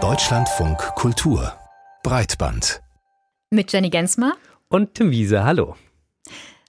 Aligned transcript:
Deutschlandfunk 0.00 0.78
Kultur 0.94 1.52
Breitband 2.04 2.80
mit 3.50 3.72
Jenny 3.72 3.90
Gensmer 3.90 4.34
und 4.68 4.94
Tim 4.94 5.10
Wiese. 5.10 5.42
Hallo. 5.42 5.74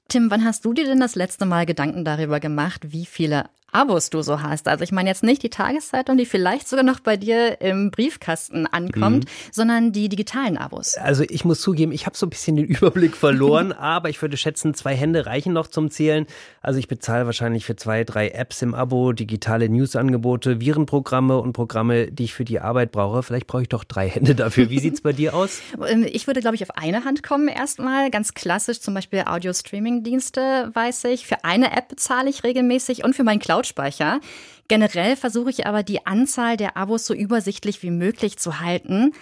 Tim, 0.08 0.32
wann 0.32 0.44
hast 0.44 0.66
du 0.66 0.74
dir 0.74 0.86
denn 0.86 1.00
das 1.00 1.14
letzte 1.14 1.46
Mal 1.46 1.68
Gedanken 1.68 2.04
darüber 2.04 2.40
gemacht, 2.40 2.92
wie 2.92 3.06
viele 3.06 3.52
Abos 3.72 4.10
du 4.10 4.22
so 4.22 4.42
hast. 4.42 4.68
Also 4.68 4.84
ich 4.84 4.92
meine 4.92 5.10
jetzt 5.10 5.24
nicht 5.24 5.44
die 5.44 5.50
Tageszeitung, 5.50 6.18
die 6.18 6.26
vielleicht 6.26 6.68
sogar 6.68 6.84
noch 6.84 7.00
bei 7.00 7.18
dir 7.18 7.62
im 7.62 7.92
Briefkasten 7.92 8.68
ankommt, 8.68 9.26
mhm. 9.26 9.30
sondern 9.52 9.92
die 9.92 10.10
digitalen 10.10 10.58
Abos. 10.58 10.96
Also 10.96 11.24
ich 11.28 11.46
muss 11.46 11.62
zugeben, 11.62 11.92
ich 11.92 12.06
habe 12.06 12.18
so 12.18 12.26
ein 12.26 12.30
bisschen 12.30 12.56
den 12.56 12.66
Überblick 12.68 13.16
verloren, 13.16 13.72
aber 13.74 14.10
ich 14.10 14.22
würde 14.22 14.38
schätzen, 14.38 14.74
zwei 14.74 14.96
Hände 14.96 15.26
reichen 15.26 15.54
noch 15.54 15.68
zum 15.68 15.92
Zählen. 15.92 16.26
Also 16.62 16.80
ich 16.80 16.88
bezahle 16.88 17.26
wahrscheinlich 17.26 17.66
für 17.66 17.76
zwei, 17.76 18.04
drei 18.04 18.30
Apps 18.30 18.62
im 18.62 18.74
Abo, 18.74 19.14
digitale 19.14 19.70
Newsangebote, 19.70 20.60
Virenprogramme 20.60 21.38
und 21.38 21.54
Programme, 21.54 22.12
die 22.12 22.26
ich 22.26 22.34
für 22.34 22.46
die 22.46 22.60
Arbeit 22.60 22.92
brauche. 22.92 23.24
Vielleicht 23.24 23.48
brauche 23.48 23.64
ich 23.64 23.70
doch 23.70 23.84
drei 23.84 24.10
Hände 24.10 24.36
dafür. 24.36 24.70
Wie 24.70 24.80
sieht 24.80 24.96
es 24.96 25.02
bei 25.02 25.14
dir 25.14 25.34
aus? 25.34 25.60
Ähm, 25.90 26.06
ich 26.08 26.28
würde, 26.28 26.42
glaube 26.42 26.56
ich, 26.56 26.64
auf 26.64 26.76
eine 26.76 27.06
Hand 27.06 27.24
kommen 27.24 27.48
erstmal. 27.48 28.12
Ganz 28.12 28.34
klassisch, 28.34 28.82
zum 28.82 28.94
Beispiel 28.94 29.24
Audio-Streaming-Dienste, 29.26 30.72
weiß 30.74 31.06
ich. 31.06 31.26
Für 31.26 31.46
eine 31.46 31.72
App 31.72 31.88
bezahle 31.88 32.30
ich 32.30 32.44
regelmäßig 32.44 33.04
und 33.06 33.16
für 33.16 33.24
meinen 33.24 33.40
Cloud 33.40 33.59
Cloud-Speicher. 33.60 34.20
Generell 34.68 35.16
versuche 35.16 35.50
ich 35.50 35.68
aber 35.68 35.84
die 35.84 36.06
Anzahl 36.06 36.58
der 36.58 36.78
Abos 36.78 37.06
so 37.06 37.14
übersichtlich 37.14 37.84
wie 37.84 37.92
möglich 37.92 38.38
zu 38.38 38.60
halten. 38.60 39.14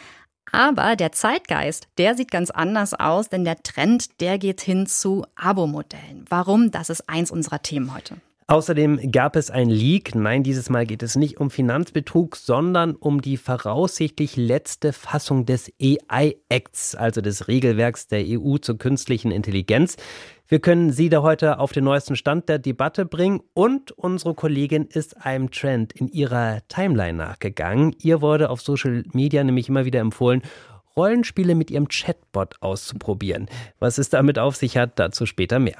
Aber 0.51 0.95
der 0.95 1.11
Zeitgeist, 1.11 1.87
der 1.97 2.15
sieht 2.15 2.31
ganz 2.31 2.51
anders 2.51 2.93
aus, 2.93 3.29
denn 3.29 3.43
der 3.43 3.61
Trend, 3.63 4.21
der 4.21 4.37
geht 4.37 4.61
hin 4.61 4.87
zu 4.87 5.25
Abo-Modellen. 5.35 6.25
Warum? 6.29 6.71
Das 6.71 6.89
ist 6.89 7.09
eins 7.09 7.31
unserer 7.31 7.61
Themen 7.61 7.93
heute. 7.93 8.15
Außerdem 8.49 9.11
gab 9.11 9.35
es 9.35 9.51
ein 9.51 9.69
Leak. 9.69 10.15
Nein, 10.15 10.41
dieses 10.41 10.69
Mal 10.69 10.85
geht 10.85 11.03
es 11.03 11.17
nicht 11.17 11.37
um 11.37 11.51
Finanzbetrug, 11.51 12.37
sondern 12.37 12.95
um 12.95 13.19
die 13.19 13.35
voraussichtlich 13.35 14.37
letzte 14.37 14.93
Fassung 14.93 15.45
des 15.45 15.69
AI-Acts, 15.81 16.95
also 16.95 17.19
des 17.19 17.49
Regelwerks 17.49 18.07
der 18.07 18.23
EU 18.25 18.55
zur 18.57 18.77
künstlichen 18.77 19.31
Intelligenz. 19.31 19.97
Wir 20.47 20.59
können 20.59 20.93
Sie 20.93 21.09
da 21.09 21.23
heute 21.23 21.59
auf 21.59 21.73
den 21.73 21.83
neuesten 21.83 22.15
Stand 22.15 22.47
der 22.47 22.57
Debatte 22.57 23.05
bringen 23.05 23.41
und 23.53 23.91
unsere 23.91 24.33
Kollegin 24.33 24.85
ist 24.85 25.25
einem 25.25 25.51
Trend 25.51 25.91
in 25.91 26.07
ihrer 26.07 26.61
Timeline 26.69 27.17
nachgegangen. 27.17 27.97
Ihr 28.01 28.21
wurde 28.21 28.49
auf 28.49 28.61
Social 28.61 29.03
Media 29.11 29.43
nämlich 29.43 29.67
immer 29.67 29.83
wieder 29.83 29.99
empfohlen, 29.99 30.41
Rollenspiele 30.95 31.53
mit 31.53 31.69
ihrem 31.69 31.89
Chatbot 31.89 32.55
auszuprobieren. 32.61 33.49
Was 33.79 33.97
es 33.97 34.07
damit 34.09 34.39
auf 34.39 34.55
sich 34.55 34.77
hat, 34.77 34.97
dazu 34.99 35.25
später 35.25 35.59
mehr. 35.59 35.75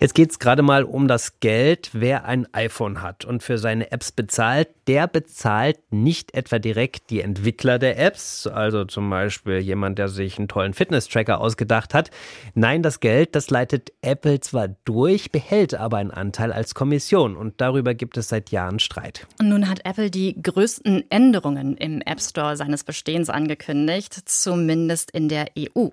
Jetzt 0.00 0.14
geht 0.14 0.32
es 0.32 0.40
gerade 0.40 0.62
mal 0.62 0.82
um 0.82 1.06
das 1.06 1.38
Geld. 1.38 1.90
Wer 1.92 2.24
ein 2.24 2.52
iPhone 2.52 3.00
hat 3.00 3.24
und 3.24 3.44
für 3.44 3.58
seine 3.58 3.92
Apps 3.92 4.10
bezahlt, 4.10 4.68
der 4.88 5.06
bezahlt 5.06 5.78
nicht 5.92 6.34
etwa 6.34 6.58
direkt 6.58 7.10
die 7.10 7.20
Entwickler 7.20 7.78
der 7.78 7.96
Apps, 7.96 8.48
also 8.48 8.84
zum 8.84 9.08
Beispiel 9.08 9.58
jemand, 9.58 10.00
der 10.00 10.08
sich 10.08 10.36
einen 10.36 10.48
tollen 10.48 10.74
Fitness-Tracker 10.74 11.40
ausgedacht 11.40 11.94
hat. 11.94 12.10
Nein, 12.54 12.82
das 12.82 12.98
Geld, 12.98 13.36
das 13.36 13.50
leitet 13.50 13.92
Apple 14.02 14.40
zwar 14.40 14.68
durch, 14.84 15.30
behält 15.30 15.76
aber 15.76 15.98
einen 15.98 16.10
Anteil 16.10 16.52
als 16.52 16.74
Kommission 16.74 17.36
und 17.36 17.60
darüber 17.60 17.94
gibt 17.94 18.16
es 18.16 18.28
seit 18.28 18.50
Jahren 18.50 18.80
Streit. 18.80 19.28
Und 19.38 19.48
nun 19.48 19.68
hat 19.68 19.86
Apple 19.86 20.10
die 20.10 20.34
größten 20.42 21.08
Änderungen 21.08 21.76
im 21.76 22.00
App 22.00 22.20
Store 22.20 22.56
seines 22.56 22.82
Bestehens 22.82 23.30
angekündigt, 23.30 24.28
zumindest 24.28 25.12
in 25.12 25.28
der 25.28 25.46
EU. 25.56 25.90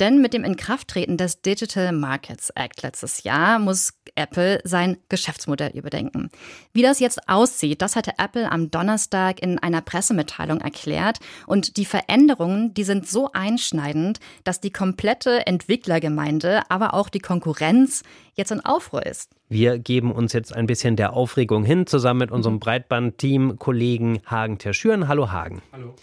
Denn 0.00 0.20
mit 0.20 0.34
dem 0.34 0.42
Inkrafttreten 0.42 1.16
des 1.16 1.40
Digital 1.40 1.92
Markets 1.92 2.50
Act 2.50 2.82
letztes 2.82 3.22
Jahr 3.22 3.43
Jahr 3.44 3.58
muss 3.58 3.92
Apple 4.16 4.60
sein 4.64 4.96
Geschäftsmodell 5.08 5.72
überdenken. 5.74 6.30
Wie 6.72 6.82
das 6.82 7.00
jetzt 7.00 7.28
aussieht, 7.28 7.82
das 7.82 7.96
hatte 7.96 8.12
Apple 8.18 8.50
am 8.50 8.70
Donnerstag 8.70 9.42
in 9.42 9.58
einer 9.58 9.80
Pressemitteilung 9.80 10.60
erklärt. 10.60 11.18
Und 11.46 11.76
die 11.76 11.84
Veränderungen, 11.84 12.74
die 12.74 12.84
sind 12.84 13.08
so 13.08 13.30
einschneidend, 13.32 14.20
dass 14.44 14.60
die 14.60 14.70
komplette 14.70 15.46
Entwicklergemeinde, 15.46 16.62
aber 16.68 16.94
auch 16.94 17.08
die 17.08 17.18
Konkurrenz 17.18 18.02
jetzt 18.34 18.52
in 18.52 18.64
Aufruhr 18.64 19.04
ist. 19.04 19.30
Wir 19.48 19.78
geben 19.78 20.12
uns 20.12 20.32
jetzt 20.32 20.54
ein 20.54 20.66
bisschen 20.66 20.96
der 20.96 21.12
Aufregung 21.12 21.64
hin, 21.64 21.86
zusammen 21.86 22.20
mit 22.20 22.30
unserem 22.30 22.60
Breitband-Team, 22.60 23.58
Kollegen 23.58 24.20
Hagen 24.26 24.58
Terschüren. 24.58 25.08
Hallo 25.08 25.32
Hagen. 25.32 25.60
Hallo. 25.72 25.94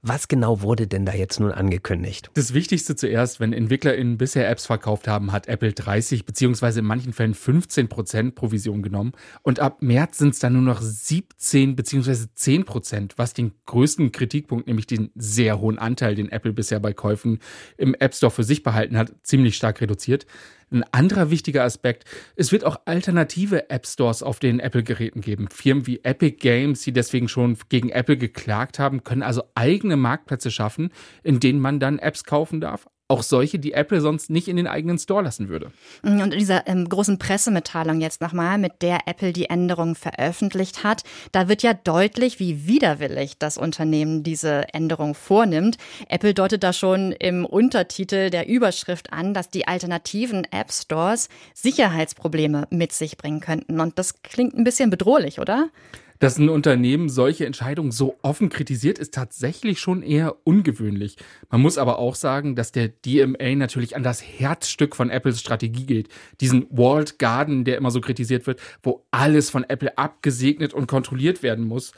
Was 0.00 0.28
genau 0.28 0.60
wurde 0.62 0.86
denn 0.86 1.04
da 1.04 1.12
jetzt 1.12 1.40
nun 1.40 1.50
angekündigt? 1.50 2.30
Das 2.34 2.54
Wichtigste 2.54 2.94
zuerst, 2.94 3.40
wenn 3.40 3.52
EntwicklerInnen 3.52 4.16
bisher 4.16 4.48
Apps 4.48 4.66
verkauft 4.66 5.08
haben, 5.08 5.32
hat 5.32 5.48
Apple 5.48 5.72
30 5.72 6.24
beziehungsweise 6.24 6.80
in 6.80 6.86
manchen 6.86 7.12
Fällen 7.12 7.34
15 7.34 7.88
Prozent 7.88 8.34
Provision 8.36 8.82
genommen. 8.82 9.12
Und 9.42 9.58
ab 9.58 9.82
März 9.82 10.18
sind 10.18 10.34
es 10.34 10.38
dann 10.38 10.52
nur 10.52 10.62
noch 10.62 10.80
17 10.80 11.74
beziehungsweise 11.74 12.32
10 12.32 12.64
Prozent, 12.64 13.14
was 13.16 13.34
den 13.34 13.52
größten 13.66 14.12
Kritikpunkt, 14.12 14.68
nämlich 14.68 14.86
den 14.86 15.10
sehr 15.16 15.58
hohen 15.58 15.78
Anteil, 15.78 16.14
den 16.14 16.30
Apple 16.30 16.52
bisher 16.52 16.78
bei 16.78 16.92
Käufen 16.92 17.40
im 17.76 17.94
App 17.94 18.14
Store 18.14 18.30
für 18.30 18.44
sich 18.44 18.62
behalten 18.62 18.96
hat, 18.96 19.12
ziemlich 19.24 19.56
stark 19.56 19.80
reduziert. 19.80 20.26
Ein 20.70 20.84
anderer 20.92 21.30
wichtiger 21.30 21.64
Aspekt, 21.64 22.04
es 22.36 22.52
wird 22.52 22.64
auch 22.64 22.80
alternative 22.84 23.70
App 23.70 23.86
Stores 23.86 24.22
auf 24.22 24.38
den 24.38 24.60
Apple-Geräten 24.60 25.22
geben. 25.22 25.48
Firmen 25.50 25.86
wie 25.86 26.00
Epic 26.04 26.36
Games, 26.40 26.82
die 26.82 26.92
deswegen 26.92 27.28
schon 27.28 27.56
gegen 27.70 27.88
Apple 27.88 28.18
geklagt 28.18 28.78
haben, 28.78 29.02
können 29.02 29.22
also 29.22 29.44
eigene 29.54 29.96
Marktplätze 29.96 30.50
schaffen, 30.50 30.90
in 31.22 31.40
denen 31.40 31.60
man 31.60 31.80
dann 31.80 31.98
Apps 31.98 32.24
kaufen 32.24 32.60
darf, 32.60 32.86
auch 33.08 33.22
solche, 33.22 33.58
die 33.58 33.72
Apple 33.72 34.02
sonst 34.02 34.28
nicht 34.28 34.48
in 34.48 34.56
den 34.56 34.66
eigenen 34.66 34.98
Store 34.98 35.22
lassen 35.22 35.48
würde. 35.48 35.72
Und 36.02 36.20
in 36.20 36.30
dieser 36.30 36.68
ähm, 36.68 36.86
großen 36.86 37.18
Pressemitteilung 37.18 38.02
jetzt 38.02 38.20
nochmal, 38.20 38.58
mit 38.58 38.82
der 38.82 39.00
Apple 39.06 39.32
die 39.32 39.48
Änderungen 39.48 39.94
veröffentlicht 39.94 40.84
hat, 40.84 41.04
da 41.32 41.48
wird 41.48 41.62
ja 41.62 41.72
deutlich, 41.72 42.38
wie 42.38 42.66
widerwillig 42.66 43.38
das 43.38 43.56
Unternehmen 43.56 44.22
diese 44.22 44.66
Änderung 44.74 45.14
vornimmt. 45.14 45.78
Apple 46.08 46.34
deutet 46.34 46.62
da 46.62 46.74
schon 46.74 47.12
im 47.12 47.46
Untertitel 47.46 48.28
der 48.28 48.46
Überschrift 48.46 49.10
an, 49.12 49.32
dass 49.32 49.48
die 49.48 49.66
alternativen 49.66 50.46
App 50.50 50.70
Stores 50.70 51.30
Sicherheitsprobleme 51.54 52.68
mit 52.70 52.92
sich 52.92 53.16
bringen 53.16 53.40
könnten. 53.40 53.80
Und 53.80 53.98
das 53.98 54.22
klingt 54.22 54.54
ein 54.54 54.64
bisschen 54.64 54.90
bedrohlich, 54.90 55.38
oder? 55.40 55.70
Dass 56.18 56.38
ein 56.38 56.48
Unternehmen 56.48 57.08
solche 57.08 57.46
Entscheidungen 57.46 57.92
so 57.92 58.18
offen 58.22 58.48
kritisiert, 58.48 58.98
ist 58.98 59.14
tatsächlich 59.14 59.80
schon 59.80 60.02
eher 60.02 60.36
ungewöhnlich. 60.44 61.16
Man 61.50 61.60
muss 61.60 61.78
aber 61.78 61.98
auch 61.98 62.14
sagen, 62.14 62.56
dass 62.56 62.72
der 62.72 62.88
DMA 62.88 63.54
natürlich 63.54 63.94
an 63.96 64.02
das 64.02 64.22
Herzstück 64.22 64.96
von 64.96 65.10
Apples 65.10 65.40
Strategie 65.40 65.86
geht. 65.86 66.08
Diesen 66.40 66.66
Walled 66.70 67.18
Garden, 67.18 67.64
der 67.64 67.76
immer 67.76 67.90
so 67.90 68.00
kritisiert 68.00 68.46
wird, 68.46 68.60
wo 68.82 69.06
alles 69.10 69.50
von 69.50 69.64
Apple 69.64 69.96
abgesegnet 69.96 70.74
und 70.74 70.86
kontrolliert 70.86 71.42
werden 71.42 71.66
muss. 71.66 71.92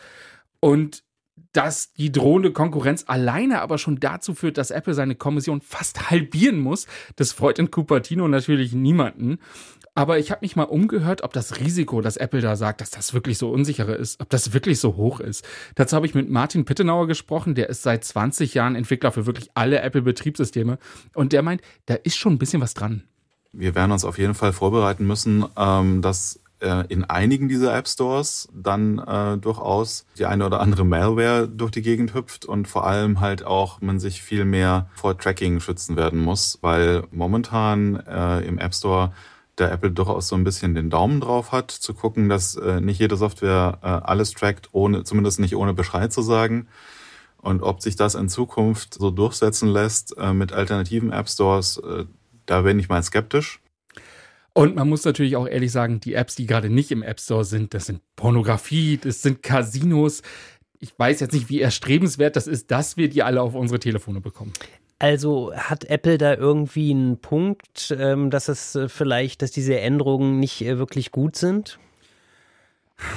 Und 0.60 1.02
dass 1.52 1.92
die 1.94 2.12
drohende 2.12 2.52
Konkurrenz 2.52 3.04
alleine 3.06 3.60
aber 3.60 3.78
schon 3.78 3.98
dazu 3.98 4.34
führt, 4.34 4.58
dass 4.58 4.70
Apple 4.70 4.94
seine 4.94 5.14
Kommission 5.14 5.60
fast 5.60 6.10
halbieren 6.10 6.60
muss, 6.60 6.86
das 7.16 7.32
freut 7.32 7.58
in 7.58 7.70
Cupertino 7.70 8.28
natürlich 8.28 8.72
niemanden. 8.72 9.38
Aber 9.94 10.18
ich 10.18 10.30
habe 10.30 10.40
mich 10.42 10.56
mal 10.56 10.64
umgehört, 10.64 11.22
ob 11.22 11.32
das 11.32 11.58
Risiko, 11.58 12.00
das 12.00 12.16
Apple 12.16 12.40
da 12.40 12.56
sagt, 12.56 12.80
dass 12.80 12.90
das 12.90 13.12
wirklich 13.12 13.38
so 13.38 13.50
unsichere 13.50 13.94
ist, 13.94 14.20
ob 14.20 14.30
das 14.30 14.52
wirklich 14.52 14.78
so 14.78 14.96
hoch 14.96 15.20
ist. 15.20 15.44
Dazu 15.74 15.96
habe 15.96 16.06
ich 16.06 16.14
mit 16.14 16.30
Martin 16.30 16.64
Pittenauer 16.64 17.06
gesprochen, 17.06 17.54
der 17.54 17.68
ist 17.68 17.82
seit 17.82 18.04
20 18.04 18.54
Jahren 18.54 18.76
Entwickler 18.76 19.10
für 19.12 19.26
wirklich 19.26 19.50
alle 19.54 19.80
Apple-Betriebssysteme 19.80 20.78
und 21.14 21.32
der 21.32 21.42
meint, 21.42 21.62
da 21.86 21.94
ist 21.94 22.16
schon 22.16 22.34
ein 22.34 22.38
bisschen 22.38 22.62
was 22.62 22.74
dran. 22.74 23.02
Wir 23.52 23.74
werden 23.74 23.90
uns 23.90 24.04
auf 24.04 24.18
jeden 24.18 24.34
Fall 24.34 24.52
vorbereiten 24.52 25.06
müssen, 25.06 25.44
ähm, 25.56 26.02
dass 26.02 26.40
äh, 26.60 26.84
in 26.88 27.04
einigen 27.04 27.48
dieser 27.48 27.76
App 27.76 27.88
Stores 27.88 28.48
dann 28.54 28.98
äh, 28.98 29.38
durchaus 29.38 30.06
die 30.18 30.26
eine 30.26 30.46
oder 30.46 30.60
andere 30.60 30.84
Malware 30.84 31.48
durch 31.48 31.70
die 31.70 31.82
Gegend 31.82 32.14
hüpft 32.14 32.44
und 32.44 32.68
vor 32.68 32.86
allem 32.86 33.20
halt 33.20 33.44
auch 33.44 33.80
man 33.80 33.98
sich 33.98 34.22
viel 34.22 34.44
mehr 34.44 34.88
vor 34.94 35.18
Tracking 35.18 35.60
schützen 35.60 35.96
werden 35.96 36.20
muss, 36.20 36.58
weil 36.60 37.04
momentan 37.10 37.96
äh, 37.96 38.40
im 38.46 38.58
App 38.58 38.74
Store 38.74 39.12
der 39.60 39.70
Apple 39.70 39.90
durchaus 39.90 40.28
so 40.28 40.36
ein 40.36 40.44
bisschen 40.44 40.74
den 40.74 40.90
Daumen 40.90 41.20
drauf 41.20 41.52
hat, 41.52 41.70
zu 41.70 41.94
gucken, 41.94 42.28
dass 42.28 42.56
äh, 42.56 42.80
nicht 42.80 42.98
jede 42.98 43.16
Software 43.16 43.78
äh, 43.82 43.86
alles 43.86 44.32
trackt, 44.32 44.70
ohne, 44.72 45.04
zumindest 45.04 45.38
nicht 45.38 45.56
ohne 45.56 45.74
Bescheid 45.74 46.12
zu 46.12 46.22
sagen. 46.22 46.66
Und 47.36 47.62
ob 47.62 47.80
sich 47.80 47.96
das 47.96 48.14
in 48.14 48.28
Zukunft 48.28 48.94
so 48.94 49.10
durchsetzen 49.10 49.68
lässt 49.68 50.16
äh, 50.18 50.32
mit 50.32 50.52
alternativen 50.52 51.12
App 51.12 51.28
Stores, 51.28 51.78
äh, 51.78 52.04
da 52.46 52.62
bin 52.62 52.78
ich 52.78 52.88
mal 52.88 53.02
skeptisch. 53.02 53.60
Und 54.52 54.74
man 54.74 54.88
muss 54.88 55.04
natürlich 55.04 55.36
auch 55.36 55.46
ehrlich 55.46 55.70
sagen, 55.70 56.00
die 56.00 56.14
Apps, 56.14 56.34
die 56.34 56.46
gerade 56.46 56.68
nicht 56.68 56.90
im 56.90 57.02
App 57.02 57.20
Store 57.20 57.44
sind, 57.44 57.72
das 57.72 57.86
sind 57.86 58.00
Pornografie, 58.16 58.98
das 58.98 59.22
sind 59.22 59.42
Casinos. 59.42 60.22
Ich 60.80 60.98
weiß 60.98 61.20
jetzt 61.20 61.32
nicht, 61.32 61.48
wie 61.48 61.60
erstrebenswert 61.60 62.36
das 62.36 62.46
ist, 62.46 62.70
dass 62.70 62.96
wir 62.96 63.08
die 63.08 63.22
alle 63.22 63.42
auf 63.42 63.54
unsere 63.54 63.78
Telefone 63.78 64.20
bekommen. 64.20 64.52
Also 65.00 65.54
hat 65.54 65.86
Apple 65.86 66.18
da 66.18 66.34
irgendwie 66.34 66.90
einen 66.90 67.16
Punkt, 67.16 67.96
ähm, 67.98 68.28
dass 68.28 68.48
es 68.48 68.74
äh, 68.74 68.88
vielleicht, 68.90 69.40
dass 69.40 69.50
diese 69.50 69.80
Änderungen 69.80 70.38
nicht 70.38 70.60
äh, 70.60 70.76
wirklich 70.76 71.10
gut 71.10 71.36
sind? 71.36 71.78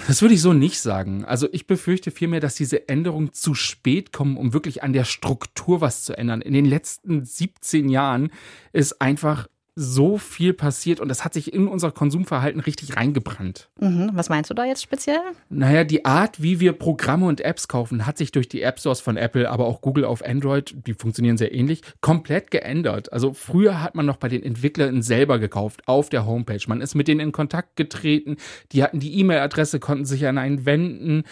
Das 0.08 0.22
würde 0.22 0.34
ich 0.34 0.42
so 0.42 0.54
nicht 0.54 0.80
sagen. 0.80 1.26
Also 1.26 1.50
ich 1.52 1.68
befürchte 1.68 2.12
vielmehr, 2.12 2.40
dass 2.40 2.56
diese 2.56 2.88
Änderungen 2.88 3.34
zu 3.34 3.54
spät 3.54 4.14
kommen, 4.14 4.38
um 4.38 4.54
wirklich 4.54 4.82
an 4.82 4.94
der 4.94 5.04
Struktur 5.04 5.82
was 5.82 6.06
zu 6.06 6.18
ändern. 6.18 6.42
In 6.42 6.54
den 6.54 6.64
letzten 6.64 7.26
17 7.26 7.90
Jahren 7.90 8.32
ist 8.72 9.02
einfach 9.02 9.50
so 9.76 10.18
viel 10.18 10.54
passiert 10.54 11.00
und 11.00 11.10
das 11.10 11.26
hat 11.26 11.34
sich 11.34 11.54
in 11.54 11.68
unser 11.68 11.92
Konsumverhalten 11.92 12.62
richtig 12.62 12.96
reingebrannt. 12.96 13.70
Mhm. 13.80 14.12
Was 14.14 14.30
meinst 14.30 14.50
du 14.50 14.54
da 14.54 14.66
jetzt 14.66 14.84
speziell? 14.84 15.22
Naja, 15.50 15.84
die 15.84 16.06
Art, 16.06 16.42
wie 16.42 16.60
wir 16.60 16.74
Programme 16.74 17.26
und 17.26 17.42
Apps 17.42 17.68
kaufen, 17.68 18.06
hat 18.06 18.18
sich 18.18 18.32
durch 18.32 18.48
die 18.48 18.62
App 18.62 18.80
Stores 18.80 19.02
von 19.02 19.18
Apple, 19.18 19.50
aber 19.50 19.66
auch 19.66 19.82
Google 19.82 20.06
auf 20.06 20.24
Android, 20.24 20.76
die 20.86 20.94
funktionieren 20.94 21.38
sehr 21.38 21.54
ähnlich, 21.54 21.82
komplett 22.02 22.52
geändert. 22.52 23.12
Also 23.12 23.34
früher 23.34 23.82
hat 23.82 23.96
man 23.96 24.06
noch 24.06 24.18
bei 24.18 24.30
den 24.30 24.44
Entwicklern 24.44 25.02
selber 25.02 25.40
gekauft, 25.40 25.82
auf 25.88 26.10
der 26.10 26.26
Homepage. 26.26 26.62
Man 26.68 26.82
ist 26.82 26.94
mit 26.94 27.08
denen 27.08 27.20
in 27.20 27.32
Kontakt 27.32 27.76
getreten, 27.76 28.38
die 28.72 28.84
hatten 28.84 29.00
die 29.00 29.20
E-Mail-Adresse, 29.20 29.80
konnten 29.80 30.06
sich 30.06 30.28
an 30.28 30.38
einen 30.38 30.66
wenden. 30.66 31.24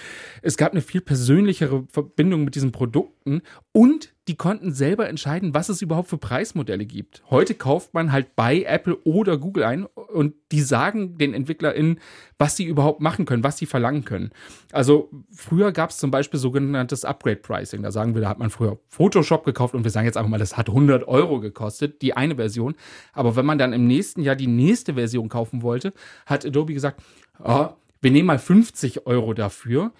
Es 0.41 0.57
gab 0.57 0.71
eine 0.71 0.81
viel 0.81 1.01
persönlichere 1.01 1.85
Verbindung 1.91 2.43
mit 2.43 2.55
diesen 2.55 2.71
Produkten 2.71 3.41
und 3.71 4.13
die 4.31 4.37
konnten 4.37 4.71
selber 4.71 5.09
entscheiden, 5.09 5.53
was 5.53 5.67
es 5.67 5.81
überhaupt 5.81 6.07
für 6.07 6.17
Preismodelle 6.17 6.85
gibt. 6.85 7.21
Heute 7.29 7.53
kauft 7.53 7.93
man 7.93 8.13
halt 8.13 8.33
bei 8.37 8.63
Apple 8.63 8.95
oder 9.03 9.37
Google 9.37 9.65
ein 9.65 9.85
und 9.85 10.35
die 10.53 10.61
sagen 10.61 11.17
den 11.17 11.33
EntwicklerInnen, 11.33 11.99
was 12.37 12.55
sie 12.55 12.63
überhaupt 12.63 13.01
machen 13.01 13.25
können, 13.25 13.43
was 13.43 13.57
sie 13.57 13.65
verlangen 13.65 14.05
können. 14.05 14.29
Also 14.71 15.09
früher 15.35 15.73
gab 15.73 15.89
es 15.89 15.97
zum 15.97 16.11
Beispiel 16.11 16.39
sogenanntes 16.39 17.03
Upgrade-Pricing. 17.03 17.83
Da 17.83 17.91
sagen 17.91 18.13
wir, 18.13 18.21
da 18.21 18.29
hat 18.29 18.39
man 18.39 18.49
früher 18.49 18.79
Photoshop 18.87 19.43
gekauft 19.43 19.75
und 19.75 19.83
wir 19.83 19.91
sagen 19.91 20.05
jetzt 20.05 20.15
einfach 20.15 20.29
mal, 20.29 20.37
das 20.37 20.55
hat 20.55 20.69
100 20.69 21.05
Euro 21.09 21.41
gekostet, 21.41 22.01
die 22.01 22.15
eine 22.15 22.37
Version. 22.37 22.75
Aber 23.11 23.35
wenn 23.35 23.45
man 23.45 23.57
dann 23.57 23.73
im 23.73 23.85
nächsten 23.85 24.21
Jahr 24.21 24.37
die 24.37 24.47
nächste 24.47 24.93
Version 24.93 25.27
kaufen 25.27 25.61
wollte, 25.61 25.91
hat 26.25 26.45
Adobe 26.45 26.73
gesagt, 26.73 27.03
oh, 27.43 27.67
wir 27.99 28.11
nehmen 28.11 28.27
mal 28.27 28.39
50 28.39 29.07
Euro 29.07 29.33
dafür 29.33 29.91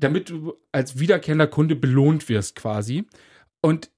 damit 0.00 0.30
du 0.30 0.54
als 0.72 0.98
wiederkehrender 0.98 1.46
Kunde 1.46 1.76
belohnt 1.76 2.30
wirst 2.30 2.56
quasi. 2.56 3.04
Und 3.62 3.90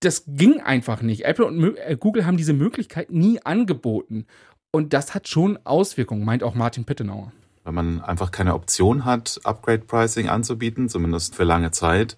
das 0.00 0.24
ging 0.26 0.60
einfach 0.60 1.02
nicht. 1.02 1.24
Apple 1.24 1.46
und 1.46 1.76
äh, 1.76 1.96
Google 1.98 2.26
haben 2.26 2.36
diese 2.36 2.52
Möglichkeit 2.52 3.10
nie 3.10 3.40
angeboten. 3.42 4.26
Und 4.72 4.92
das 4.92 5.14
hat 5.14 5.28
schon 5.28 5.58
Auswirkungen, 5.64 6.24
meint 6.24 6.42
auch 6.42 6.54
Martin 6.54 6.84
Pittenauer. 6.84 7.32
Wenn 7.64 7.74
man 7.74 8.00
einfach 8.00 8.30
keine 8.30 8.54
Option 8.54 9.04
hat, 9.04 9.40
Upgrade 9.44 9.84
Pricing 9.84 10.28
anzubieten, 10.28 10.88
zumindest 10.88 11.34
für 11.34 11.44
lange 11.44 11.70
Zeit, 11.70 12.16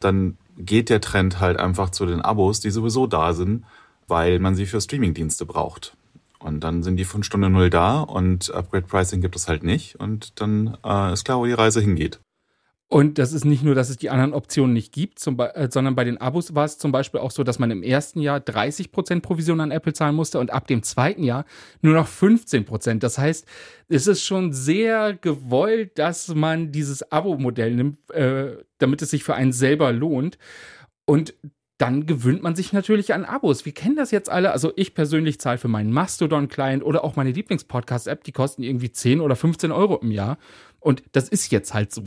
dann 0.00 0.38
geht 0.56 0.88
der 0.90 1.00
Trend 1.00 1.40
halt 1.40 1.58
einfach 1.58 1.90
zu 1.90 2.06
den 2.06 2.20
Abos, 2.20 2.60
die 2.60 2.70
sowieso 2.70 3.06
da 3.06 3.32
sind, 3.32 3.64
weil 4.06 4.38
man 4.38 4.54
sie 4.54 4.66
für 4.66 4.80
Streamingdienste 4.80 5.44
braucht. 5.44 5.96
Und 6.38 6.60
dann 6.60 6.82
sind 6.82 6.96
die 6.96 7.04
von 7.04 7.22
Stunde 7.22 7.50
Null 7.50 7.68
da 7.68 8.00
und 8.00 8.52
Upgrade 8.54 8.86
Pricing 8.86 9.20
gibt 9.20 9.36
es 9.36 9.48
halt 9.48 9.64
nicht. 9.64 9.96
Und 9.96 10.40
dann 10.40 10.78
äh, 10.84 11.12
ist 11.12 11.24
klar, 11.24 11.38
wo 11.38 11.46
die 11.46 11.52
Reise 11.52 11.80
hingeht. 11.80 12.20
Und 12.90 13.18
das 13.18 13.34
ist 13.34 13.44
nicht 13.44 13.62
nur, 13.62 13.74
dass 13.74 13.90
es 13.90 13.98
die 13.98 14.08
anderen 14.08 14.32
Optionen 14.32 14.72
nicht 14.72 14.94
gibt, 14.94 15.18
zum, 15.18 15.38
äh, 15.38 15.68
sondern 15.70 15.94
bei 15.94 16.04
den 16.04 16.16
Abos 16.18 16.54
war 16.54 16.64
es 16.64 16.78
zum 16.78 16.90
Beispiel 16.90 17.20
auch 17.20 17.30
so, 17.30 17.44
dass 17.44 17.58
man 17.58 17.70
im 17.70 17.82
ersten 17.82 18.20
Jahr 18.20 18.40
30% 18.40 19.20
Provision 19.20 19.60
an 19.60 19.70
Apple 19.70 19.92
zahlen 19.92 20.14
musste 20.14 20.38
und 20.38 20.50
ab 20.50 20.66
dem 20.66 20.82
zweiten 20.82 21.22
Jahr 21.22 21.44
nur 21.82 21.92
noch 21.92 22.08
15%. 22.08 23.00
Das 23.00 23.18
heißt, 23.18 23.46
es 23.90 24.06
ist 24.06 24.24
schon 24.24 24.54
sehr 24.54 25.12
gewollt, 25.12 25.98
dass 25.98 26.34
man 26.34 26.72
dieses 26.72 27.12
Abo-Modell 27.12 27.74
nimmt, 27.74 28.10
äh, 28.10 28.56
damit 28.78 29.02
es 29.02 29.10
sich 29.10 29.22
für 29.22 29.34
einen 29.34 29.52
selber 29.52 29.92
lohnt. 29.92 30.38
Und 31.04 31.34
dann 31.78 32.06
gewöhnt 32.06 32.42
man 32.42 32.56
sich 32.56 32.72
natürlich 32.72 33.14
an 33.14 33.24
Abos. 33.24 33.64
Wir 33.64 33.72
kennen 33.72 33.94
das 33.94 34.10
jetzt 34.10 34.28
alle. 34.28 34.50
Also 34.50 34.72
ich 34.74 34.94
persönlich 34.94 35.40
zahle 35.40 35.58
für 35.58 35.68
meinen 35.68 35.92
Mastodon-Client 35.92 36.84
oder 36.84 37.04
auch 37.04 37.14
meine 37.14 37.30
Lieblings-Podcast-App, 37.30 38.24
die 38.24 38.32
kosten 38.32 38.64
irgendwie 38.64 38.90
10 38.90 39.20
oder 39.20 39.36
15 39.36 39.70
Euro 39.70 39.96
im 39.96 40.10
Jahr. 40.10 40.38
Und 40.80 41.04
das 41.12 41.28
ist 41.28 41.52
jetzt 41.52 41.74
halt 41.74 41.92
so. 41.92 42.02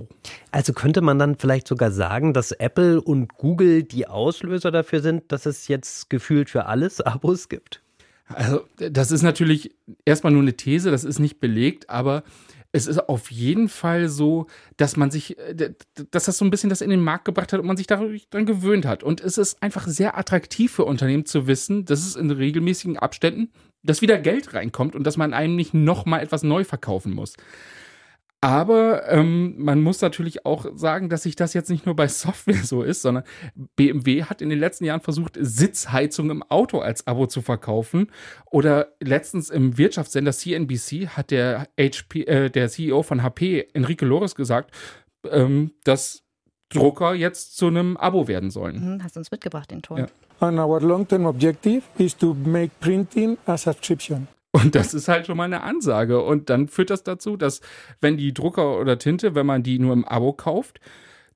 Also 0.51 0.73
könnte 0.73 1.01
man 1.01 1.17
dann 1.19 1.37
vielleicht 1.37 1.67
sogar 1.67 1.91
sagen, 1.91 2.33
dass 2.33 2.51
Apple 2.51 3.01
und 3.01 3.37
Google 3.37 3.83
die 3.83 4.07
Auslöser 4.07 4.71
dafür 4.71 5.01
sind, 5.01 5.31
dass 5.31 5.45
es 5.45 5.69
jetzt 5.69 6.09
gefühlt 6.09 6.49
für 6.49 6.65
alles 6.65 6.99
Abos 7.01 7.47
gibt? 7.47 7.81
Also 8.27 8.61
das 8.77 9.11
ist 9.11 9.23
natürlich 9.23 9.75
erstmal 10.05 10.33
nur 10.33 10.41
eine 10.41 10.53
These, 10.53 10.91
das 10.91 11.03
ist 11.03 11.19
nicht 11.19 11.39
belegt, 11.39 11.89
aber 11.89 12.23
es 12.73 12.87
ist 12.87 13.09
auf 13.09 13.31
jeden 13.31 13.67
Fall 13.67 14.07
so, 14.07 14.47
dass 14.77 14.95
man 14.95 15.11
sich, 15.11 15.35
dass 16.11 16.25
das 16.25 16.37
so 16.37 16.45
ein 16.45 16.51
bisschen 16.51 16.69
das 16.69 16.81
in 16.81 16.89
den 16.89 17.01
Markt 17.01 17.25
gebracht 17.25 17.51
hat 17.51 17.59
und 17.59 17.67
man 17.67 17.77
sich 17.77 17.87
dann 17.87 18.45
gewöhnt 18.45 18.85
hat. 18.85 19.03
Und 19.03 19.21
es 19.21 19.37
ist 19.37 19.61
einfach 19.61 19.87
sehr 19.87 20.17
attraktiv 20.17 20.71
für 20.71 20.85
Unternehmen 20.85 21.25
zu 21.25 21.47
wissen, 21.47 21.85
dass 21.85 22.05
es 22.05 22.15
in 22.15 22.31
regelmäßigen 22.31 22.97
Abständen, 22.97 23.51
dass 23.83 24.01
wieder 24.01 24.19
Geld 24.19 24.53
reinkommt 24.53 24.95
und 24.95 25.05
dass 25.05 25.17
man 25.17 25.33
einem 25.33 25.55
nicht 25.55 25.73
nochmal 25.73 26.21
etwas 26.21 26.43
neu 26.43 26.63
verkaufen 26.63 27.13
muss. 27.13 27.35
Aber 28.43 29.07
ähm, 29.07 29.53
man 29.59 29.83
muss 29.83 30.01
natürlich 30.01 30.47
auch 30.47 30.65
sagen, 30.73 31.09
dass 31.09 31.23
sich 31.23 31.35
das 31.35 31.53
jetzt 31.53 31.69
nicht 31.69 31.85
nur 31.85 31.95
bei 31.95 32.07
Software 32.07 32.55
so 32.63 32.81
ist, 32.81 33.03
sondern 33.03 33.23
BMW 33.75 34.23
hat 34.23 34.41
in 34.41 34.49
den 34.49 34.59
letzten 34.59 34.85
Jahren 34.85 35.01
versucht, 35.01 35.37
Sitzheizung 35.39 36.31
im 36.31 36.41
Auto 36.43 36.79
als 36.79 37.05
Abo 37.05 37.27
zu 37.27 37.43
verkaufen. 37.43 38.07
Oder 38.49 38.93
letztens 38.99 39.51
im 39.51 39.77
Wirtschaftssender 39.77 40.31
CNBC 40.31 41.09
hat 41.09 41.29
der, 41.29 41.67
HP, 41.79 42.23
äh, 42.23 42.49
der 42.49 42.67
CEO 42.67 43.03
von 43.03 43.21
HP, 43.21 43.67
Enrique 43.73 44.05
Lores, 44.05 44.33
gesagt, 44.33 44.71
ähm, 45.29 45.71
dass 45.83 46.23
Drucker 46.69 47.13
jetzt 47.13 47.57
zu 47.57 47.67
einem 47.67 47.95
Abo 47.97 48.27
werden 48.27 48.49
sollen. 48.49 48.95
Mhm, 48.95 49.03
hast 49.03 49.15
du 49.15 49.19
uns 49.19 49.29
mitgebracht, 49.29 49.69
den 49.69 49.83
Ton. 49.83 49.99
Ja. 49.99 50.07
And 50.39 50.57
our 50.57 50.81
long-term 50.81 51.27
objective 51.27 51.83
is 51.99 52.17
to 52.17 52.33
make 52.33 52.71
printing 52.79 53.37
a 53.45 53.55
subscription. 53.57 54.27
Und 54.51 54.75
das 54.75 54.93
ist 54.93 55.07
halt 55.07 55.27
schon 55.27 55.37
mal 55.37 55.45
eine 55.45 55.63
Ansage. 55.63 56.21
Und 56.21 56.49
dann 56.49 56.67
führt 56.67 56.89
das 56.89 57.03
dazu, 57.03 57.37
dass 57.37 57.61
wenn 58.01 58.17
die 58.17 58.33
Drucker 58.33 58.79
oder 58.79 58.97
Tinte, 58.97 59.33
wenn 59.33 59.45
man 59.45 59.63
die 59.63 59.79
nur 59.79 59.93
im 59.93 60.05
Abo 60.05 60.33
kauft, 60.33 60.79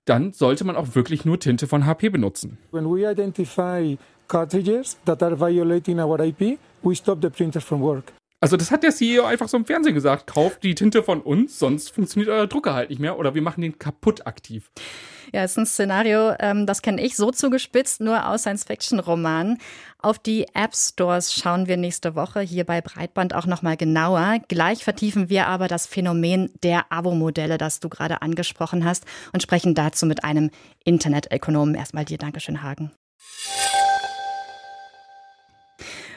dann 0.03 0.33
sollte 0.33 0.65
man 0.65 0.75
auch 0.75 0.95
wirklich 0.95 1.25
nur 1.25 1.39
Tinte 1.39 1.67
von 1.67 1.85
HP 1.85 2.09
benutzen. 2.09 2.57
When 2.71 2.85
we 2.85 3.09
identify 3.09 3.97
cartridges 4.27 4.97
that 5.06 5.23
are 5.23 5.39
violating 5.39 6.00
our 6.00 6.19
IP, 6.19 6.59
we 6.83 6.95
stop 6.95 7.21
the 7.21 7.29
printers 7.29 7.63
from 7.63 7.81
work. 7.81 8.13
Also 8.45 8.57
das 8.57 8.69
hat 8.69 8.83
der 8.83 8.92
CEO 8.92 9.25
einfach 9.25 9.47
so 9.47 9.57
im 9.57 9.65
Fernsehen 9.65 9.95
gesagt. 9.95 10.27
Kauft 10.27 10.62
die 10.62 10.75
Tinte 10.75 11.01
von 11.01 11.19
uns, 11.19 11.57
sonst 11.57 11.89
funktioniert 11.89 12.30
euer 12.30 12.45
Drucker 12.45 12.75
halt 12.75 12.92
nicht 12.92 13.00
mehr 13.00 13.18
oder 13.18 13.33
wir 13.33 13.42
machen 13.42 13.62
den 13.62 13.80
kaputt 13.80 14.27
aktiv. 14.27 14.69
Ja, 15.33 15.44
ist 15.44 15.57
ein 15.57 15.65
Szenario, 15.65 16.36
ähm, 16.38 16.68
das 16.68 16.83
kenne 16.83 17.01
ich 17.01 17.15
so 17.15 17.31
zugespitzt, 17.31 18.01
nur 18.01 18.30
aus 18.30 18.42
Science-Fiction-Romanen. 18.42 19.57
Auf 19.97 20.19
die 20.19 20.45
App-Stores 20.53 21.33
schauen 21.33 21.65
wir 21.65 21.75
nächste 21.75 22.13
Woche 22.13 22.42
hier 22.42 22.65
bei 22.65 22.81
Breitband 22.81 23.33
auch 23.33 23.47
nochmal 23.47 23.77
genauer. 23.77 24.38
Gleich 24.48 24.83
vertiefen 24.83 25.27
wir 25.27 25.48
aber 25.48 25.68
das 25.68 25.88
Phänomen 25.88 26.51
der 26.62 26.91
Abo-Modelle, 26.91 27.57
das 27.57 27.80
du 27.80 27.89
gerade 27.89 28.21
angesprochen 28.21 28.86
hast 28.86 29.06
und 29.33 29.41
sprechen 29.41 29.74
dazu 29.74 30.06
mit 30.06 30.24
einem 30.24 30.51
Internetökonomen. 30.83 31.74
Erstmal 31.74 32.06
dir 32.06 32.19
Dankeschön, 32.19 32.62
Hagen. 32.62 32.91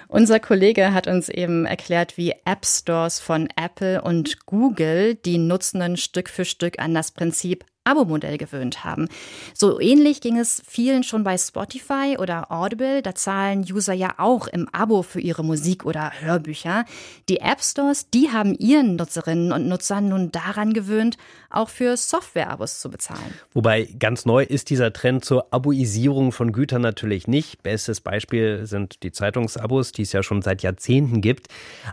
Unser 0.08 0.40
Kollege 0.40 0.94
hat 0.94 1.06
uns 1.06 1.28
eben 1.28 1.66
erklärt, 1.66 2.16
wie 2.16 2.32
App 2.46 2.64
Stores 2.64 3.20
von 3.20 3.46
Apple 3.56 4.00
und 4.00 4.46
Google 4.46 5.14
die 5.14 5.36
Nutzenden 5.36 5.98
Stück 5.98 6.30
für 6.30 6.46
Stück 6.46 6.78
an 6.78 6.94
das 6.94 7.10
Prinzip 7.12 7.66
Abo-Modell 7.88 8.38
gewöhnt 8.38 8.84
haben. 8.84 9.08
So 9.54 9.80
ähnlich 9.80 10.20
ging 10.20 10.38
es 10.38 10.62
vielen 10.66 11.02
schon 11.02 11.24
bei 11.24 11.38
Spotify 11.38 12.16
oder 12.18 12.52
Audible. 12.52 13.02
Da 13.02 13.14
zahlen 13.14 13.64
User 13.70 13.94
ja 13.94 14.14
auch 14.18 14.46
im 14.46 14.68
Abo 14.72 15.02
für 15.02 15.20
ihre 15.20 15.44
Musik 15.44 15.84
oder 15.84 16.12
Hörbücher. 16.20 16.84
Die 17.28 17.40
App 17.40 17.62
Stores, 17.62 18.10
die 18.10 18.30
haben 18.30 18.54
ihren 18.54 18.96
Nutzerinnen 18.96 19.52
und 19.52 19.68
Nutzern 19.68 20.08
nun 20.08 20.30
daran 20.30 20.72
gewöhnt, 20.72 21.16
auch 21.50 21.68
für 21.68 21.96
Software-Abos 21.96 22.80
zu 22.80 22.90
bezahlen. 22.90 23.34
Wobei 23.54 23.84
ganz 23.98 24.26
neu 24.26 24.42
ist 24.42 24.70
dieser 24.70 24.92
Trend 24.92 25.24
zur 25.24 25.52
Aboisierung 25.52 26.32
von 26.32 26.52
Gütern 26.52 26.82
natürlich 26.82 27.26
nicht. 27.26 27.62
Bestes 27.62 28.00
Beispiel 28.00 28.66
sind 28.66 29.02
die 29.02 29.12
Zeitungsabos, 29.12 29.92
die 29.92 30.02
es 30.02 30.12
ja 30.12 30.22
schon 30.22 30.42
seit 30.42 30.62
Jahrzehnten 30.62 31.20
gibt. 31.20 31.48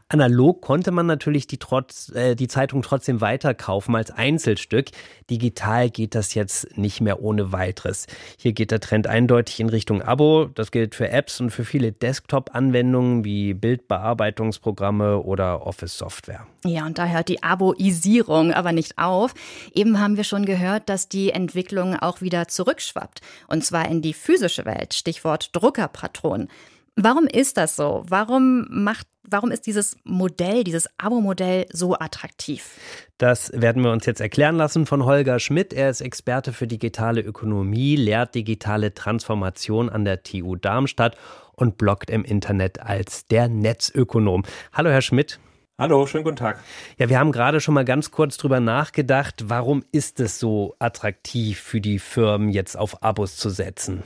Analog 0.10 0.62
konnte 0.62 0.92
man 0.92 1.06
natürlich 1.06 1.48
die, 1.48 1.58
trotz, 1.58 2.12
äh, 2.14 2.36
die 2.36 2.48
Zeitung 2.48 2.82
trotzdem 2.82 3.22
weiterkaufen 3.22 3.96
als 3.96 4.12
Einzelstück. 4.12 4.90
Digital 5.30 5.85
Digital 5.86 5.90
geht 5.90 6.16
das 6.16 6.34
jetzt 6.34 6.78
nicht 6.78 7.02
mehr 7.02 7.22
ohne 7.22 7.52
weiteres. 7.52 8.08
Hier 8.38 8.54
geht 8.54 8.72
der 8.72 8.80
Trend 8.80 9.08
eindeutig 9.08 9.60
in 9.60 9.70
Richtung 9.70 10.02
Abo. 10.02 10.46
Das 10.46 10.72
gilt 10.72 10.96
für 10.96 11.10
Apps 11.10 11.40
und 11.40 11.52
für 11.52 11.66
viele 11.66 11.92
Desktop-Anwendungen 11.92 13.24
wie 13.24 13.54
Bildbearbeitungsprogramme 13.54 15.20
oder 15.20 15.66
Office-Software. 15.66 16.46
Ja, 16.64 16.86
und 16.86 16.98
da 16.98 17.08
hört 17.08 17.30
die 17.30 17.44
Aboisierung 17.44 18.54
aber 18.54 18.72
nicht 18.72 18.98
auf. 18.98 19.34
Eben 19.74 20.00
haben 20.00 20.18
wir 20.18 20.24
schon 20.24 20.46
gehört, 20.46 20.90
dass 20.90 21.10
die 21.10 21.32
Entwicklung 21.32 21.96
auch 21.96 22.22
wieder 22.22 22.48
zurückschwappt. 22.48 23.22
Und 23.48 23.64
zwar 23.64 23.88
in 23.90 24.02
die 24.02 24.14
physische 24.14 24.66
Welt. 24.66 24.94
Stichwort 24.94 25.50
Druckerpatron. 25.54 26.48
Warum 26.96 27.28
ist 27.28 27.58
das 27.58 27.76
so? 27.76 28.04
Warum 28.08 28.68
macht 28.70 29.08
Warum 29.28 29.50
ist 29.50 29.66
dieses 29.66 29.98
Modell, 30.04 30.64
dieses 30.64 30.88
Abo-Modell 31.00 31.66
so 31.74 31.96
attraktiv? 31.98 32.78
Das 33.18 33.52
werden 33.54 33.84
wir 33.84 33.92
uns 33.92 34.06
jetzt 34.06 34.22
erklären 34.22 34.56
lassen 34.56 34.86
von 34.86 35.04
Holger 35.04 35.40
Schmidt. 35.40 35.74
Er 35.74 35.90
ist 35.90 36.02
Experte 36.02 36.54
für 36.54 36.68
digitale 36.68 37.22
Ökonomie, 37.22 37.96
lehrt 37.96 38.36
digitale 38.36 38.94
Transformation 38.94 39.90
an 39.90 40.06
der 40.06 40.22
TU 40.22 40.56
Darmstadt 40.56 41.18
und 41.54 41.78
bloggt 41.80 42.12
im 42.12 42.24
Internet 42.24 42.80
als 42.82 43.26
der 43.26 43.48
Netzökonom. 43.48 44.44
Hallo, 44.74 44.92
Herr 44.92 45.02
Schmidt. 45.02 45.40
Hallo, 45.80 46.06
schönen 46.06 46.24
guten 46.24 46.38
Tag. 46.38 46.60
Ja, 47.00 47.10
wir 47.10 47.18
haben 47.18 47.32
gerade 47.32 47.62
schon 47.62 47.74
mal 47.74 47.84
ganz 47.84 48.12
kurz 48.12 48.38
drüber 48.38 48.60
nachgedacht, 48.60 49.50
warum 49.50 49.84
ist 49.92 50.20
es 50.20 50.40
so 50.40 50.76
attraktiv 50.78 51.60
für 51.60 51.82
die 51.82 51.98
Firmen 51.98 52.50
jetzt 52.50 52.78
auf 52.78 53.02
Abos 53.02 53.38
zu 53.38 53.50
setzen? 53.50 54.04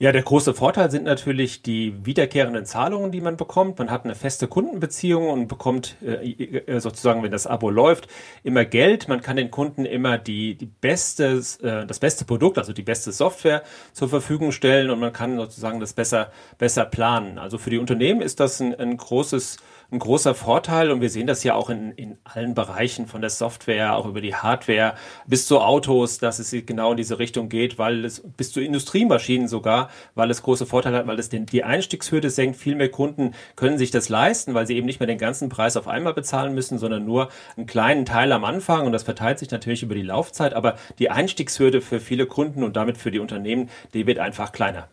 Ja, 0.00 0.10
der 0.10 0.22
große 0.22 0.54
Vorteil 0.54 0.90
sind 0.90 1.04
natürlich 1.04 1.62
die 1.62 2.04
wiederkehrenden 2.04 2.66
Zahlungen, 2.66 3.12
die 3.12 3.20
man 3.20 3.36
bekommt. 3.36 3.78
Man 3.78 3.92
hat 3.92 4.04
eine 4.04 4.16
feste 4.16 4.48
Kundenbeziehung 4.48 5.30
und 5.30 5.46
bekommt 5.46 5.94
äh, 6.02 6.32
äh 6.32 6.80
sozusagen, 6.80 7.22
wenn 7.22 7.30
das 7.30 7.46
Abo 7.46 7.70
läuft, 7.70 8.08
immer 8.42 8.64
Geld. 8.64 9.06
Man 9.06 9.20
kann 9.20 9.36
den 9.36 9.52
Kunden 9.52 9.84
immer 9.84 10.18
die, 10.18 10.56
die 10.56 10.66
beste, 10.66 11.40
äh, 11.62 11.86
das 11.86 12.00
beste 12.00 12.24
Produkt, 12.24 12.58
also 12.58 12.72
die 12.72 12.82
beste 12.82 13.12
Software 13.12 13.62
zur 13.92 14.08
Verfügung 14.08 14.50
stellen 14.50 14.90
und 14.90 14.98
man 14.98 15.12
kann 15.12 15.36
sozusagen 15.36 15.78
das 15.78 15.92
besser, 15.92 16.32
besser 16.58 16.86
planen. 16.86 17.38
Also 17.38 17.56
für 17.56 17.70
die 17.70 17.78
Unternehmen 17.78 18.20
ist 18.20 18.40
das 18.40 18.60
ein, 18.60 18.74
ein 18.74 18.96
großes 18.96 19.58
ein 19.90 19.98
großer 19.98 20.34
Vorteil 20.34 20.90
und 20.90 21.00
wir 21.00 21.10
sehen 21.10 21.26
das 21.26 21.44
ja 21.44 21.54
auch 21.54 21.70
in, 21.70 21.92
in 21.92 22.18
allen 22.24 22.54
Bereichen 22.54 23.06
von 23.06 23.20
der 23.20 23.30
Software, 23.30 23.96
auch 23.96 24.06
über 24.06 24.20
die 24.20 24.34
Hardware 24.34 24.94
bis 25.26 25.46
zu 25.46 25.60
Autos, 25.60 26.18
dass 26.18 26.38
es 26.38 26.54
genau 26.66 26.90
in 26.92 26.96
diese 26.96 27.18
Richtung 27.18 27.48
geht, 27.48 27.78
weil 27.78 28.04
es 28.04 28.22
bis 28.36 28.52
zu 28.52 28.60
Industriemaschinen 28.60 29.46
sogar, 29.46 29.90
weil 30.14 30.30
es 30.30 30.42
große 30.42 30.66
Vorteile 30.66 30.98
hat, 30.98 31.06
weil 31.06 31.18
es 31.18 31.28
den, 31.28 31.46
die 31.46 31.64
Einstiegshürde 31.64 32.30
senkt. 32.30 32.56
Viel 32.56 32.74
mehr 32.74 32.90
Kunden 32.90 33.34
können 33.56 33.78
sich 33.78 33.90
das 33.90 34.08
leisten, 34.08 34.54
weil 34.54 34.66
sie 34.66 34.76
eben 34.76 34.86
nicht 34.86 35.00
mehr 35.00 35.06
den 35.06 35.18
ganzen 35.18 35.48
Preis 35.48 35.76
auf 35.76 35.86
einmal 35.86 36.14
bezahlen 36.14 36.54
müssen, 36.54 36.78
sondern 36.78 37.04
nur 37.04 37.28
einen 37.56 37.66
kleinen 37.66 38.04
Teil 38.04 38.32
am 38.32 38.44
Anfang 38.44 38.86
und 38.86 38.92
das 38.92 39.04
verteilt 39.04 39.38
sich 39.38 39.50
natürlich 39.50 39.82
über 39.82 39.94
die 39.94 40.02
Laufzeit, 40.02 40.54
aber 40.54 40.76
die 40.98 41.10
Einstiegshürde 41.10 41.80
für 41.80 42.00
viele 42.00 42.26
Kunden 42.26 42.64
und 42.64 42.76
damit 42.76 42.98
für 42.98 43.10
die 43.10 43.20
Unternehmen, 43.20 43.70
die 43.92 44.06
wird 44.06 44.18
einfach 44.18 44.52
kleiner. 44.52 44.88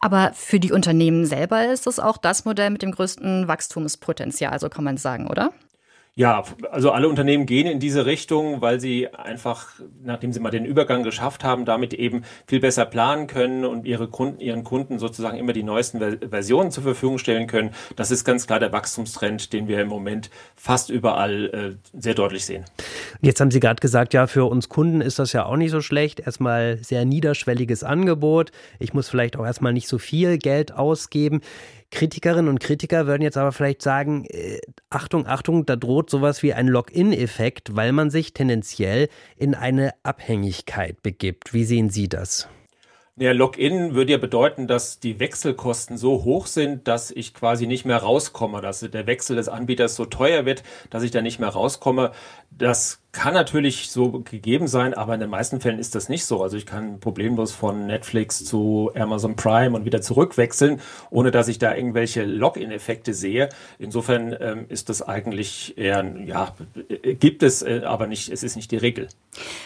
Aber 0.00 0.32
für 0.34 0.60
die 0.60 0.72
Unternehmen 0.72 1.26
selber 1.26 1.66
ist 1.72 1.86
es 1.86 1.98
auch 1.98 2.16
das 2.16 2.44
Modell 2.44 2.70
mit 2.70 2.82
dem 2.82 2.92
größten 2.92 3.48
Wachstumspotenzial, 3.48 4.31
so 4.40 4.68
kann 4.68 4.84
man 4.84 4.96
sagen, 4.96 5.28
oder? 5.28 5.52
Ja, 6.14 6.44
also 6.70 6.90
alle 6.90 7.08
Unternehmen 7.08 7.46
gehen 7.46 7.66
in 7.66 7.80
diese 7.80 8.04
Richtung, 8.04 8.60
weil 8.60 8.80
sie 8.80 9.08
einfach, 9.14 9.68
nachdem 10.04 10.30
sie 10.34 10.40
mal 10.40 10.50
den 10.50 10.66
Übergang 10.66 11.04
geschafft 11.04 11.42
haben, 11.42 11.64
damit 11.64 11.94
eben 11.94 12.22
viel 12.46 12.60
besser 12.60 12.84
planen 12.84 13.26
können 13.28 13.64
und 13.64 13.86
ihre 13.86 14.08
Kunden, 14.08 14.38
ihren 14.38 14.62
Kunden 14.62 14.98
sozusagen 14.98 15.38
immer 15.38 15.54
die 15.54 15.62
neuesten 15.62 16.00
Versionen 16.28 16.70
zur 16.70 16.82
Verfügung 16.82 17.16
stellen 17.16 17.46
können. 17.46 17.70
Das 17.96 18.10
ist 18.10 18.24
ganz 18.24 18.46
klar 18.46 18.60
der 18.60 18.72
Wachstumstrend, 18.72 19.54
den 19.54 19.68
wir 19.68 19.80
im 19.80 19.88
Moment 19.88 20.28
fast 20.54 20.90
überall 20.90 21.78
äh, 21.94 21.98
sehr 21.98 22.14
deutlich 22.14 22.44
sehen. 22.44 22.66
Jetzt 23.22 23.40
haben 23.40 23.50
Sie 23.50 23.60
gerade 23.60 23.80
gesagt, 23.80 24.12
ja, 24.12 24.26
für 24.26 24.44
uns 24.44 24.68
Kunden 24.68 25.00
ist 25.00 25.18
das 25.18 25.32
ja 25.32 25.46
auch 25.46 25.56
nicht 25.56 25.70
so 25.70 25.80
schlecht. 25.80 26.20
Erstmal 26.20 26.76
sehr 26.82 27.06
niederschwelliges 27.06 27.84
Angebot. 27.84 28.52
Ich 28.78 28.92
muss 28.92 29.08
vielleicht 29.08 29.38
auch 29.38 29.46
erstmal 29.46 29.72
nicht 29.72 29.88
so 29.88 29.96
viel 29.96 30.36
Geld 30.36 30.72
ausgeben. 30.72 31.40
Kritikerinnen 31.92 32.48
und 32.48 32.58
Kritiker 32.58 33.06
würden 33.06 33.22
jetzt 33.22 33.36
aber 33.36 33.52
vielleicht 33.52 33.82
sagen, 33.82 34.24
äh, 34.24 34.58
Achtung, 34.90 35.26
Achtung, 35.26 35.66
da 35.66 35.76
droht 35.76 36.10
sowas 36.10 36.42
wie 36.42 36.54
ein 36.54 36.66
Login-Effekt, 36.66 37.76
weil 37.76 37.92
man 37.92 38.10
sich 38.10 38.32
tendenziell 38.32 39.08
in 39.36 39.54
eine 39.54 39.92
Abhängigkeit 40.02 41.02
begibt. 41.02 41.54
Wie 41.54 41.64
sehen 41.64 41.90
Sie 41.90 42.08
das? 42.08 42.48
Ja, 43.16 43.32
Login 43.32 43.94
würde 43.94 44.12
ja 44.12 44.18
bedeuten, 44.18 44.66
dass 44.66 44.98
die 44.98 45.20
Wechselkosten 45.20 45.98
so 45.98 46.24
hoch 46.24 46.46
sind, 46.46 46.88
dass 46.88 47.10
ich 47.10 47.34
quasi 47.34 47.66
nicht 47.66 47.84
mehr 47.84 47.98
rauskomme, 47.98 48.62
dass 48.62 48.80
der 48.80 49.06
Wechsel 49.06 49.36
des 49.36 49.50
Anbieters 49.50 49.94
so 49.94 50.06
teuer 50.06 50.46
wird, 50.46 50.62
dass 50.88 51.02
ich 51.02 51.10
da 51.10 51.20
nicht 51.20 51.38
mehr 51.38 51.50
rauskomme. 51.50 52.12
Das 52.50 53.01
kann 53.12 53.34
natürlich 53.34 53.90
so 53.90 54.10
gegeben 54.10 54.68
sein, 54.68 54.94
aber 54.94 55.12
in 55.12 55.20
den 55.20 55.28
meisten 55.28 55.60
Fällen 55.60 55.78
ist 55.78 55.94
das 55.94 56.08
nicht 56.08 56.24
so. 56.24 56.42
Also 56.42 56.56
ich 56.56 56.64
kann 56.64 56.98
problemlos 56.98 57.52
von 57.52 57.86
Netflix 57.86 58.42
zu 58.42 58.90
Amazon 58.94 59.36
Prime 59.36 59.76
und 59.76 59.84
wieder 59.84 60.00
zurückwechseln, 60.00 60.80
ohne 61.10 61.30
dass 61.30 61.48
ich 61.48 61.58
da 61.58 61.74
irgendwelche 61.74 62.24
Login-Effekte 62.24 63.12
sehe. 63.12 63.50
Insofern 63.78 64.34
ähm, 64.40 64.64
ist 64.70 64.88
das 64.88 65.02
eigentlich 65.02 65.76
eher, 65.76 66.02
ja, 66.24 66.54
gibt 67.20 67.42
es, 67.42 67.60
äh, 67.60 67.82
aber 67.84 68.06
nicht, 68.06 68.30
es 68.30 68.42
ist 68.42 68.56
nicht 68.56 68.70
die 68.70 68.78
Regel. 68.78 69.08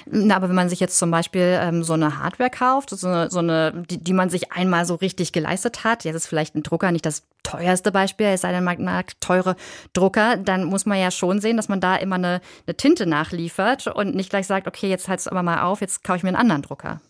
Na, 0.07 0.35
aber 0.35 0.49
wenn 0.49 0.57
man 0.57 0.69
sich 0.69 0.81
jetzt 0.81 0.99
zum 0.99 1.13
Beispiel 1.13 1.59
ähm, 1.61 1.85
so 1.85 1.93
eine 1.93 2.19
Hardware 2.19 2.51
kauft, 2.51 2.91
so 2.91 3.07
eine, 3.07 3.31
so 3.31 3.39
eine 3.39 3.85
die, 3.89 3.99
die 3.99 4.13
man 4.13 4.29
sich 4.29 4.53
einmal 4.53 4.87
so 4.87 4.97
richtig 4.97 5.33
geleistet 5.33 5.85
hat, 5.85 6.05
jetzt 6.05 6.17
ist 6.17 6.27
vielleicht 6.27 6.57
ein 6.57 6.65
Drucker 6.65 6.91
nicht 6.91 7.07
das 7.07 7.23
teuerste 7.47 7.93
Beispiel, 7.93 8.27
es 8.27 8.41
sei 8.41 8.53
denn, 8.53 8.65
man 8.65 8.83
mag 8.83 9.21
teure 9.21 9.57
Drucker, 9.93 10.37
dann 10.37 10.65
muss 10.65 10.85
man 10.85 10.99
ja 10.99 11.11
schon 11.11 11.41
sehen, 11.41 11.57
dass 11.57 11.69
man 11.69 11.81
da 11.81 11.97
immer 11.97 12.17
eine, 12.17 12.41
eine 12.67 12.77
Tinte 12.77 13.07
nachliefert 13.07 13.87
und 13.87 14.15
nicht 14.15 14.31
gleich 14.31 14.47
sagt, 14.47 14.67
okay, 14.67 14.89
jetzt 14.89 15.09
halt 15.09 15.21
es 15.21 15.29
aber 15.29 15.43
mal 15.43 15.63
auf, 15.63 15.81
jetzt 15.81 16.03
kaufe 16.03 16.19
ich 16.19 16.23
mir 16.23 16.31
einen 16.31 16.37
anderen 16.37 16.63
Drucker. 16.63 17.01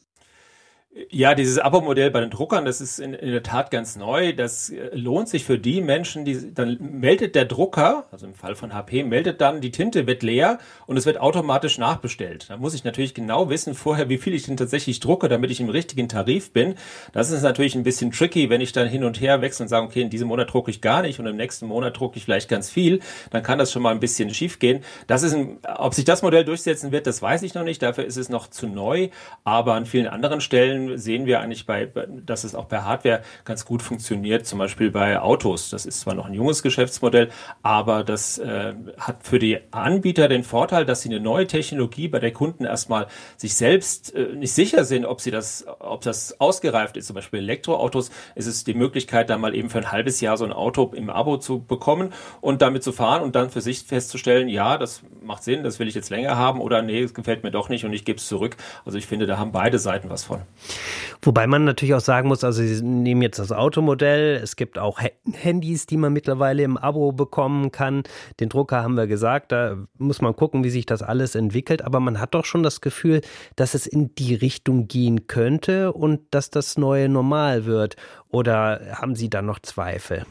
Ja, 1.11 1.35
dieses 1.35 1.59
Abo-Modell 1.59 2.11
bei 2.11 2.21
den 2.21 2.31
Druckern, 2.31 2.65
das 2.65 2.81
ist 2.81 3.01
in, 3.01 3.13
in, 3.13 3.31
der 3.31 3.43
Tat 3.43 3.71
ganz 3.71 3.97
neu. 3.97 4.33
Das 4.33 4.71
äh, 4.71 4.97
lohnt 4.97 5.29
sich 5.29 5.45
für 5.45 5.59
die 5.59 5.83
Menschen, 5.83 6.25
die 6.25 6.55
dann 6.55 6.79
meldet 6.81 7.35
der 7.35 7.45
Drucker, 7.45 8.07
also 8.11 8.25
im 8.25 8.35
Fall 8.35 8.55
von 8.55 8.73
HP, 8.73 9.03
meldet 9.03 9.43
dann, 9.43 9.61
die 9.61 9.71
Tinte 9.71 10.07
wird 10.07 10.23
leer 10.23 10.59
und 10.87 10.97
es 10.97 11.05
wird 11.05 11.21
automatisch 11.21 11.77
nachbestellt. 11.77 12.49
Da 12.49 12.57
muss 12.57 12.73
ich 12.73 12.85
natürlich 12.85 13.13
genau 13.13 13.51
wissen 13.51 13.75
vorher, 13.75 14.09
wie 14.09 14.17
viel 14.17 14.33
ich 14.33 14.45
denn 14.45 14.57
tatsächlich 14.57 14.99
drucke, 15.01 15.29
damit 15.29 15.51
ich 15.51 15.61
im 15.61 15.69
richtigen 15.69 16.09
Tarif 16.09 16.55
bin. 16.55 16.77
Das 17.13 17.31
ist 17.31 17.43
natürlich 17.43 17.75
ein 17.75 17.83
bisschen 17.83 18.11
tricky, 18.11 18.49
wenn 18.49 18.63
ich 18.63 18.73
dann 18.73 18.89
hin 18.89 19.05
und 19.05 19.21
her 19.21 19.43
wechsle 19.43 19.65
und 19.65 19.69
sage, 19.69 19.85
okay, 19.85 20.01
in 20.01 20.09
diesem 20.09 20.29
Monat 20.29 20.51
drucke 20.51 20.71
ich 20.71 20.81
gar 20.81 21.03
nicht 21.03 21.21
und 21.21 21.27
im 21.27 21.37
nächsten 21.37 21.67
Monat 21.67 22.01
drucke 22.01 22.17
ich 22.17 22.25
vielleicht 22.25 22.49
ganz 22.49 22.71
viel, 22.71 23.01
dann 23.31 23.43
kann 23.43 23.59
das 23.59 23.71
schon 23.71 23.83
mal 23.83 23.91
ein 23.91 24.01
bisschen 24.01 24.33
schief 24.33 24.59
gehen. 24.61 24.83
Das 25.09 25.23
ist 25.23 25.35
ein, 25.35 25.59
ob 25.77 25.93
sich 25.93 26.07
das 26.07 26.23
Modell 26.23 26.47
durchsetzen 26.47 26.91
wird, 26.91 27.07
das 27.07 27.21
weiß 27.21 27.43
ich 27.43 27.53
noch 27.53 27.65
nicht. 27.65 27.83
Dafür 27.83 28.07
ist 28.07 28.17
es 28.17 28.31
noch 28.31 28.49
zu 28.49 28.67
neu. 28.67 29.11
Aber 29.45 29.75
an 29.75 29.85
vielen 29.85 30.07
anderen 30.07 30.41
Stellen 30.41 30.86
sehen 30.95 31.27
wir 31.27 31.41
eigentlich 31.41 31.67
bei, 31.67 31.89
dass 32.25 32.45
es 32.45 32.55
auch 32.55 32.67
bei 32.67 32.83
Hardware 32.83 33.23
ganz 33.45 33.65
gut 33.65 33.83
funktioniert, 33.83 34.47
zum 34.47 34.59
Beispiel 34.59 34.91
bei 34.91 35.21
Autos. 35.21 35.71
Das 35.71 35.87
ist 35.87 36.01
zwar 36.01 36.15
noch 36.15 36.27
ein 36.27 36.35
junges 36.35 36.63
Geschäftsmodell, 36.63 37.31
aber 37.63 38.05
das 38.05 38.39
äh, 38.39 38.75
hat 38.99 39.19
für 39.23 39.39
die 39.39 39.59
Anbieter 39.71 40.29
den 40.29 40.45
Vorteil, 40.45 40.85
dass 40.85 41.03
sie 41.03 41.09
eine 41.09 41.21
neue 41.21 41.47
Technologie 41.47 42.09
bei 42.09 42.19
der 42.19 42.33
Kunden 42.33 42.65
erstmal 42.65 43.07
sich 43.37 43.55
selbst 43.55 44.15
äh, 44.15 44.35
nicht 44.35 44.53
sicher 44.53 44.85
sind, 44.85 45.05
ob 45.05 45.21
sie 45.21 45.31
das, 45.31 45.67
ob 45.79 46.03
das 46.03 46.41
ausgereift 46.41 46.97
ist. 46.97 47.07
Zum 47.07 47.15
Beispiel 47.15 47.41
Elektroautos 47.41 48.11
ist 48.35 48.47
es 48.47 48.65
die 48.65 48.75
Möglichkeit, 48.75 49.31
da 49.31 49.39
mal 49.39 49.55
eben 49.55 49.71
für 49.71 49.79
ein 49.79 49.93
halbes 49.93 50.21
Jahr 50.21 50.37
so 50.37 50.45
ein 50.45 50.53
Auto 50.53 50.93
im 50.95 51.11
Abo 51.11 51.39
zu 51.39 51.61
bekommen 51.61 52.13
und 52.41 52.63
damit 52.63 52.83
zu 52.83 52.93
fahren 52.93 53.23
und 53.23 53.35
dann 53.35 53.51
für 53.51 53.61
sich 53.61 53.83
festzustellen, 53.83 54.49
ja, 54.49 54.79
das 54.79 55.03
macht 55.23 55.43
Sinn, 55.43 55.63
das 55.63 55.79
will 55.79 55.89
ich 55.89 55.95
jetzt 55.95 56.11
länger 56.11 56.37
haben 56.37 56.61
oder 56.61 56.83
nee, 56.83 57.03
es 57.03 57.15
gefällt 57.15 57.43
mir 57.43 57.51
doch 57.51 57.69
nicht 57.69 57.85
und 57.85 57.93
ich 57.93 58.05
gebe 58.05 58.19
es 58.19 58.27
zurück. 58.27 58.57
Also 58.85 58.99
ich 58.99 59.07
finde, 59.07 59.27
da 59.27 59.39
haben 59.39 59.53
beide 59.53 59.79
Seiten 59.79 60.11
was 60.11 60.25
von. 60.25 60.43
Wobei 61.23 61.47
man 61.47 61.65
natürlich 61.65 61.95
auch 61.95 62.01
sagen 62.01 62.29
muss, 62.29 62.45
also 62.45 62.63
Sie 62.63 62.83
nehmen 62.83 63.23
jetzt 63.23 63.39
das 63.39 63.53
Automodell, 63.53 64.37
es 64.43 64.57
gibt 64.57 64.79
auch 64.79 65.01
Handys, 65.33 65.87
die 65.87 65.97
man 65.97 66.13
mittlerweile 66.13 66.63
im 66.63 66.77
Abo 66.77 67.13
bekommen 67.13 67.73
kann. 67.73 68.03
Den 68.41 68.49
Drucker 68.49 68.83
haben 68.83 68.97
wir 68.97 69.07
gesagt, 69.07 69.53
da 69.53 69.77
muss 69.99 70.21
man 70.21 70.37
gucken, 70.37 70.65
wie 70.65 70.71
sich 70.71 70.87
das 70.87 71.03
alles 71.03 71.35
entwickelt. 71.35 71.83
Aber 71.83 72.01
man 72.01 72.21
hat 72.21 72.35
doch 72.35 72.45
schon 72.45 72.63
das 72.63 72.81
Gefühl, 72.81 73.21
dass 73.57 73.75
es 73.75 73.87
in 73.87 74.15
die 74.15 74.35
Richtung 74.35 74.89
gehen 74.89 75.27
könnte 75.27 75.93
und 75.93 76.21
dass 76.31 76.51
das 76.51 76.79
neue 76.79 77.09
normal 77.09 77.67
wird. 77.67 77.97
Oder 78.29 78.99
haben 79.01 79.15
Sie 79.15 79.31
da 79.31 79.43
noch 79.43 79.61
Zweifel? 79.61 80.25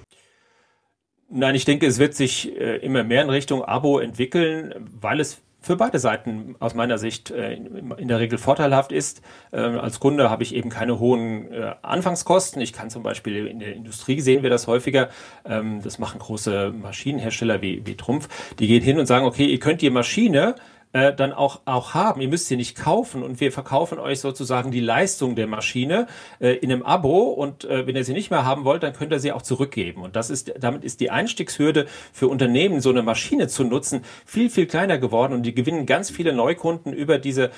Nein, 1.30 1.56
ich 1.56 1.66
denke, 1.66 1.88
es 1.88 1.98
wird 1.98 2.14
sich 2.14 2.56
äh, 2.56 2.78
immer 2.78 3.04
mehr 3.04 3.24
in 3.24 3.30
Richtung 3.30 3.64
Abo 3.64 4.00
entwickeln, 4.00 4.74
weil 5.02 5.20
es 5.20 5.42
für 5.66 5.76
beide 5.76 5.98
Seiten 5.98 6.56
aus 6.60 6.76
meiner 6.76 7.00
Sicht 7.00 7.32
äh, 7.32 7.54
in 7.54 8.08
der 8.08 8.20
Regel 8.20 8.38
vorteilhaft 8.38 8.92
ist. 8.92 9.24
Äh, 9.52 9.58
als 9.58 10.00
Kunde 10.00 10.30
habe 10.30 10.44
ich 10.44 10.54
eben 10.54 10.70
keine 10.70 11.00
hohen 11.00 11.52
äh, 11.52 11.74
Anfangskosten. 11.82 12.62
Ich 12.62 12.72
kann 12.72 12.92
zum 12.92 13.02
Beispiel 13.02 13.48
in 13.48 13.58
der 13.58 13.74
Industrie 13.74 14.22
sehen 14.22 14.44
wir 14.44 14.52
das 14.52 14.68
häufiger. 14.68 15.10
Ähm, 15.44 15.82
das 15.82 15.98
machen 15.98 16.20
große 16.20 16.72
Maschinenhersteller 16.72 17.64
wie, 17.64 17.82
wie 17.84 17.98
Trumpf. 17.98 18.30
Die 18.60 18.68
gehen 18.68 18.84
hin 18.84 19.00
und 19.00 19.08
sagen, 19.08 19.26
okay, 19.26 19.46
ihr 19.46 19.60
könnt 19.60 19.82
die 19.82 19.90
Maschine 19.90 20.54
äh, 20.96 21.14
dann 21.14 21.34
auch, 21.34 21.60
auch 21.66 21.94
haben. 21.94 22.22
Ihr 22.22 22.30
müsst 22.30 22.48
sie 22.48 22.56
nicht 22.56 22.78
kaufen 22.78 23.22
und 23.22 23.42
wir 23.42 23.52
verkaufen 23.52 24.00
euch 24.00 24.22
sozusagen 24.22 24.72
die 24.72 24.80
Leistung 24.80 25.36
der 25.36 25.46
Maschine 25.46 26.08
äh, 26.40 26.54
in 26.54 26.72
einem 26.72 26.84
Abo 26.84 27.24
und 27.24 27.66
äh, 27.66 27.86
wenn 27.86 27.98
ihr 27.98 28.06
sie 28.06 28.14
nicht 28.14 28.32
mehr 28.32 28.46
haben 28.46 28.64
wollt, 28.64 28.82
dann 28.82 28.94
könnt 28.94 29.12
ihr 29.12 29.20
sie 29.20 29.34
auch 29.34 29.42
zurückgeben. 29.42 30.04
Und 30.04 30.16
das 30.16 30.30
ist, 30.30 30.54
damit 30.58 30.86
ist 30.86 31.02
die 31.02 31.12
Einstiegshürde 31.12 31.88
für 32.14 32.30
Unternehmen, 32.30 32.80
so 32.80 32.92
eine 32.92 33.04
Maschine 33.04 33.50
zu 33.50 33.66
nutzen, 33.66 34.06
viel, 34.26 34.50
viel 34.50 34.68
kleiner 34.68 34.98
geworden 34.98 35.34
und 35.34 35.44
die 35.44 35.54
gewinnen 35.54 35.86
ganz 35.86 36.10
viele 36.10 36.32
Neukunden 36.32 36.94
über 36.94 37.18
diese 37.18 37.52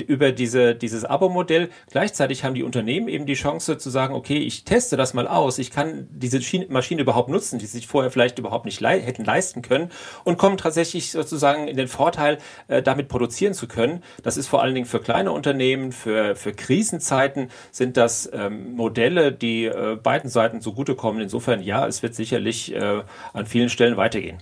über 0.00 0.32
diese, 0.32 0.74
dieses 0.74 1.04
Abo-Modell. 1.04 1.68
Gleichzeitig 1.90 2.44
haben 2.44 2.54
die 2.54 2.62
Unternehmen 2.62 3.08
eben 3.08 3.26
die 3.26 3.34
Chance 3.34 3.76
zu 3.76 3.90
sagen, 3.90 4.14
okay, 4.14 4.38
ich 4.38 4.64
teste 4.64 4.96
das 4.96 5.12
mal 5.12 5.28
aus, 5.28 5.58
ich 5.58 5.70
kann 5.70 6.08
diese 6.10 6.40
Maschine 6.68 7.02
überhaupt 7.02 7.28
nutzen, 7.28 7.58
die 7.58 7.66
sich 7.66 7.86
vorher 7.86 8.10
vielleicht 8.10 8.38
überhaupt 8.38 8.64
nicht 8.64 8.80
le 8.80 8.88
hätten 8.88 9.24
leisten 9.24 9.62
können 9.62 9.90
und 10.24 10.38
kommen 10.38 10.56
tatsächlich 10.56 11.10
sozusagen 11.10 11.68
in 11.68 11.76
den 11.76 11.88
Vorteil, 11.88 12.38
äh, 12.68 12.82
damit 12.82 13.08
produzieren 13.08 13.54
zu 13.54 13.68
können. 13.68 14.02
Das 14.22 14.36
ist 14.36 14.46
vor 14.46 14.62
allen 14.62 14.74
Dingen 14.74 14.86
für 14.86 15.00
kleine 15.00 15.32
Unternehmen, 15.32 15.92
für, 15.92 16.36
für 16.36 16.52
Krisenzeiten 16.52 17.50
sind 17.70 17.96
das 17.96 18.30
ähm, 18.32 18.74
Modelle, 18.74 19.32
die 19.32 19.64
äh, 19.64 19.96
beiden 20.00 20.30
Seiten 20.30 20.60
zugutekommen. 20.60 21.20
Insofern 21.20 21.62
ja, 21.62 21.86
es 21.86 22.02
wird 22.02 22.14
sicherlich 22.14 22.74
äh, 22.74 23.02
an 23.32 23.46
vielen 23.46 23.68
Stellen 23.68 23.96
weitergehen. 23.96 24.38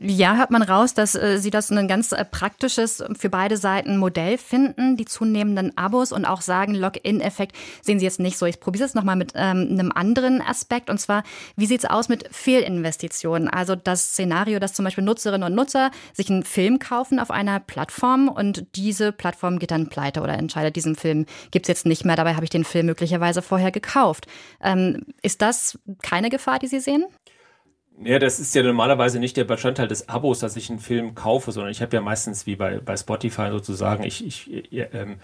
Ja, 0.00 0.36
hört 0.36 0.50
man 0.50 0.62
raus, 0.62 0.94
dass 0.94 1.14
äh, 1.14 1.38
Sie 1.38 1.50
das 1.50 1.70
ein 1.70 1.88
ganz 1.88 2.12
äh, 2.12 2.24
praktisches 2.24 3.04
für 3.18 3.28
beide 3.28 3.58
Seiten 3.58 3.98
Modell 3.98 4.38
finden, 4.38 4.96
die 4.96 5.04
zunehmenden 5.04 5.76
Abos 5.76 6.10
und 6.10 6.24
auch 6.24 6.40
sagen, 6.40 6.74
Login-Effekt 6.74 7.54
sehen 7.82 7.98
Sie 7.98 8.06
jetzt 8.06 8.18
nicht 8.18 8.38
so. 8.38 8.46
Ich 8.46 8.60
probiere 8.60 8.86
es 8.86 8.94
nochmal 8.94 9.16
mit 9.16 9.32
ähm, 9.34 9.68
einem 9.70 9.92
anderen 9.92 10.40
Aspekt 10.40 10.88
und 10.88 10.98
zwar, 10.98 11.22
wie 11.56 11.66
sieht 11.66 11.84
es 11.84 11.90
aus 11.90 12.08
mit 12.08 12.34
Fehlinvestitionen? 12.34 13.48
Also 13.48 13.76
das 13.76 14.12
Szenario, 14.12 14.58
dass 14.58 14.72
zum 14.72 14.86
Beispiel 14.86 15.04
Nutzerinnen 15.04 15.46
und 15.46 15.54
Nutzer 15.54 15.90
sich 16.14 16.30
einen 16.30 16.44
Film 16.44 16.78
kaufen 16.78 17.18
auf 17.18 17.30
einer 17.30 17.60
Plattform 17.60 18.28
und 18.28 18.64
diese 18.74 19.12
Plattform 19.12 19.58
geht 19.58 19.70
dann 19.70 19.90
pleite 19.90 20.22
oder 20.22 20.32
entscheidet, 20.32 20.76
diesen 20.76 20.96
Film 20.96 21.26
gibt 21.50 21.66
es 21.66 21.68
jetzt 21.68 21.84
nicht 21.84 22.06
mehr, 22.06 22.16
dabei 22.16 22.36
habe 22.36 22.44
ich 22.44 22.50
den 22.50 22.64
Film 22.64 22.86
möglicherweise 22.86 23.42
vorher 23.42 23.70
gekauft. 23.70 24.26
Ähm, 24.62 25.04
ist 25.20 25.42
das 25.42 25.78
keine 26.00 26.30
Gefahr, 26.30 26.58
die 26.58 26.68
Sie 26.68 26.80
sehen? 26.80 27.04
Ja, 28.04 28.20
das 28.20 28.38
ist 28.38 28.54
ja 28.54 28.62
normalerweise 28.62 29.18
nicht 29.18 29.36
der 29.36 29.42
Bestandteil 29.42 29.88
des 29.88 30.08
Abos, 30.08 30.38
dass 30.38 30.54
ich 30.56 30.70
einen 30.70 30.78
Film 30.78 31.16
kaufe, 31.16 31.50
sondern 31.50 31.72
ich 31.72 31.82
habe 31.82 31.96
ja 31.96 32.00
meistens 32.00 32.46
wie 32.46 32.54
bei, 32.54 32.78
bei 32.78 32.96
Spotify 32.96 33.50
sozusagen, 33.50 34.04
ich, 34.04 34.24
ich 34.24 34.70
ähm, 34.70 35.16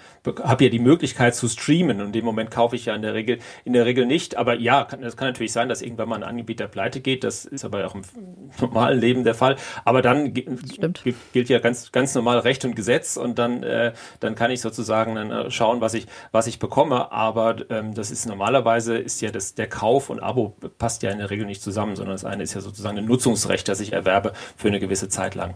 habe 0.43 0.65
ja 0.65 0.71
die 0.71 0.81
Möglichkeit 0.81 1.37
zu 1.37 1.47
streamen 1.47 2.01
und 2.01 2.07
in 2.07 2.13
dem 2.13 2.25
Moment 2.25 2.51
kaufe 2.51 2.75
ich 2.75 2.87
ja 2.87 2.97
in 2.97 3.03
der 3.03 3.15
Regel 3.15 3.39
in 3.65 3.75
der 3.75 3.87
Regel 3.87 4.07
nicht. 4.07 4.37
Aber 4.37 4.59
ja, 4.59 4.83
kann, 4.85 5.03
das 5.03 5.17
kann 5.17 5.29
natürlich 5.29 5.53
sein, 5.53 5.69
dass 5.69 5.83
irgendwann 5.83 6.09
mal 6.09 6.17
ein 6.17 6.25
Anbieter 6.25 6.67
pleite 6.67 7.01
geht. 7.01 7.23
Das 7.23 7.45
ist 7.45 7.65
aber 7.65 7.87
auch 7.87 7.95
im 7.95 8.03
normalen 8.61 8.99
Leben 8.99 9.23
der 9.23 9.37
Fall. 9.37 9.55
Aber 9.85 10.03
dann 10.03 10.35
gilt, 10.35 11.05
gilt 11.33 11.49
ja 11.49 11.61
ganz 11.61 11.93
ganz 11.93 12.13
normal 12.17 12.41
Recht 12.41 12.65
und 12.65 12.75
Gesetz 12.75 13.17
und 13.17 13.39
dann 13.39 13.63
äh, 13.63 13.93
dann 14.19 14.35
kann 14.35 14.51
ich 14.51 14.61
sozusagen 14.61 15.15
dann 15.15 15.31
äh, 15.31 15.51
schauen, 15.53 15.81
was 15.81 15.95
ich 15.95 16.09
was 16.33 16.49
ich 16.49 16.59
bekomme. 16.59 17.13
Aber 17.13 17.57
ähm, 17.71 17.95
das 17.95 18.11
ist 18.11 18.27
normalerweise 18.27 18.99
ist 18.99 19.21
ja 19.21 19.31
das 19.31 19.55
der 19.55 19.69
Kauf 19.69 20.11
und 20.11 20.19
Abo 20.21 20.57
passt 20.77 21.05
ja 21.05 21.11
in 21.11 21.19
der 21.19 21.31
Regel 21.31 21.47
nicht 21.47 21.63
zusammen, 21.63 21.95
sondern 21.95 22.15
das 22.15 22.25
eine 22.25 22.43
ist 22.43 22.55
ja 22.55 22.64
sozusagen 22.65 22.99
ein 22.99 23.05
Nutzungsrecht, 23.05 23.69
das 23.69 23.81
ich 23.81 23.93
erwerbe 23.93 24.33
für 24.57 24.69
eine 24.69 24.81
gewisse 24.81 25.09
Zeit 25.09 25.35
lang. 25.35 25.55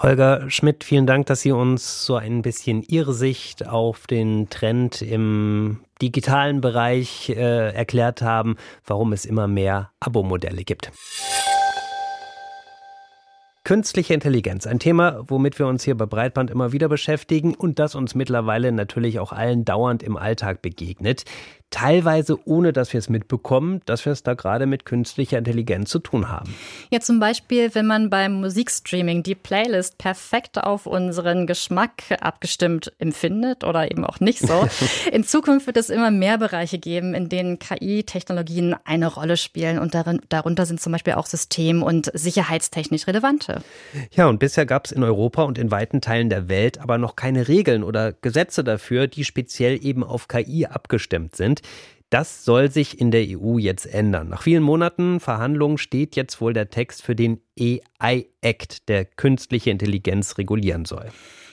Holger 0.00 0.48
Schmidt, 0.48 0.84
vielen 0.84 1.06
Dank, 1.08 1.26
dass 1.26 1.40
Sie 1.40 1.50
uns 1.50 2.06
so 2.06 2.14
ein 2.14 2.42
bisschen 2.42 2.82
Ihre 2.82 3.12
Sicht 3.12 3.66
auf 3.66 4.06
den 4.06 4.48
Trend 4.48 5.02
im 5.02 5.80
digitalen 6.00 6.60
Bereich 6.60 7.30
äh, 7.30 7.72
erklärt 7.74 8.22
haben, 8.22 8.56
warum 8.86 9.12
es 9.12 9.24
immer 9.24 9.48
mehr 9.48 9.90
Abo-Modelle 9.98 10.62
gibt. 10.62 10.92
Künstliche 13.64 14.14
Intelligenz, 14.14 14.66
ein 14.66 14.78
Thema, 14.78 15.24
womit 15.26 15.58
wir 15.58 15.66
uns 15.66 15.84
hier 15.84 15.94
bei 15.94 16.06
Breitband 16.06 16.50
immer 16.50 16.72
wieder 16.72 16.88
beschäftigen 16.88 17.54
und 17.54 17.78
das 17.78 17.94
uns 17.94 18.14
mittlerweile 18.14 18.72
natürlich 18.72 19.18
auch 19.18 19.30
allen 19.30 19.66
dauernd 19.66 20.02
im 20.02 20.16
Alltag 20.16 20.62
begegnet 20.62 21.24
teilweise 21.70 22.38
ohne 22.46 22.72
dass 22.72 22.92
wir 22.92 22.98
es 22.98 23.08
mitbekommen, 23.08 23.82
dass 23.84 24.04
wir 24.04 24.12
es 24.12 24.22
da 24.22 24.34
gerade 24.34 24.66
mit 24.66 24.84
künstlicher 24.84 25.38
Intelligenz 25.38 25.90
zu 25.90 25.98
tun 25.98 26.30
haben. 26.30 26.54
Ja, 26.90 27.00
zum 27.00 27.20
Beispiel, 27.20 27.74
wenn 27.74 27.86
man 27.86 28.08
beim 28.08 28.40
Musikstreaming 28.40 29.22
die 29.22 29.34
Playlist 29.34 29.98
perfekt 29.98 30.58
auf 30.58 30.86
unseren 30.86 31.46
Geschmack 31.46 31.92
abgestimmt 32.20 32.92
empfindet 32.98 33.64
oder 33.64 33.90
eben 33.90 34.04
auch 34.04 34.20
nicht 34.20 34.40
so. 34.40 34.66
In 35.12 35.24
Zukunft 35.24 35.66
wird 35.66 35.76
es 35.76 35.90
immer 35.90 36.10
mehr 36.10 36.38
Bereiche 36.38 36.78
geben, 36.78 37.14
in 37.14 37.28
denen 37.28 37.58
KI-Technologien 37.58 38.74
eine 38.84 39.06
Rolle 39.06 39.36
spielen 39.36 39.78
und 39.78 39.94
darin, 39.94 40.20
darunter 40.28 40.64
sind 40.64 40.80
zum 40.80 40.92
Beispiel 40.92 41.14
auch 41.14 41.26
system- 41.26 41.82
und 41.82 42.10
sicherheitstechnisch 42.14 43.06
relevante. 43.06 43.62
Ja, 44.12 44.26
und 44.26 44.38
bisher 44.38 44.64
gab 44.64 44.86
es 44.86 44.92
in 44.92 45.02
Europa 45.02 45.42
und 45.42 45.58
in 45.58 45.70
weiten 45.70 46.00
Teilen 46.00 46.30
der 46.30 46.48
Welt 46.48 46.80
aber 46.80 46.98
noch 46.98 47.16
keine 47.16 47.48
Regeln 47.48 47.84
oder 47.84 48.12
Gesetze 48.12 48.64
dafür, 48.64 49.06
die 49.06 49.24
speziell 49.24 49.84
eben 49.84 50.02
auf 50.02 50.28
KI 50.28 50.66
abgestimmt 50.66 51.36
sind 51.36 51.57
sind. 51.58 51.68
Das 52.10 52.44
soll 52.44 52.70
sich 52.70 53.00
in 53.00 53.10
der 53.10 53.26
EU 53.28 53.58
jetzt 53.58 53.84
ändern. 53.84 54.30
Nach 54.30 54.42
vielen 54.42 54.62
Monaten 54.62 55.20
Verhandlungen 55.20 55.76
steht 55.76 56.16
jetzt 56.16 56.40
wohl 56.40 56.54
der 56.54 56.70
Text 56.70 57.02
für 57.02 57.14
den 57.14 57.42
AI-Act, 57.60 58.88
der 58.88 59.04
künstliche 59.04 59.70
Intelligenz 59.70 60.38
regulieren 60.38 60.86
soll. 60.86 61.10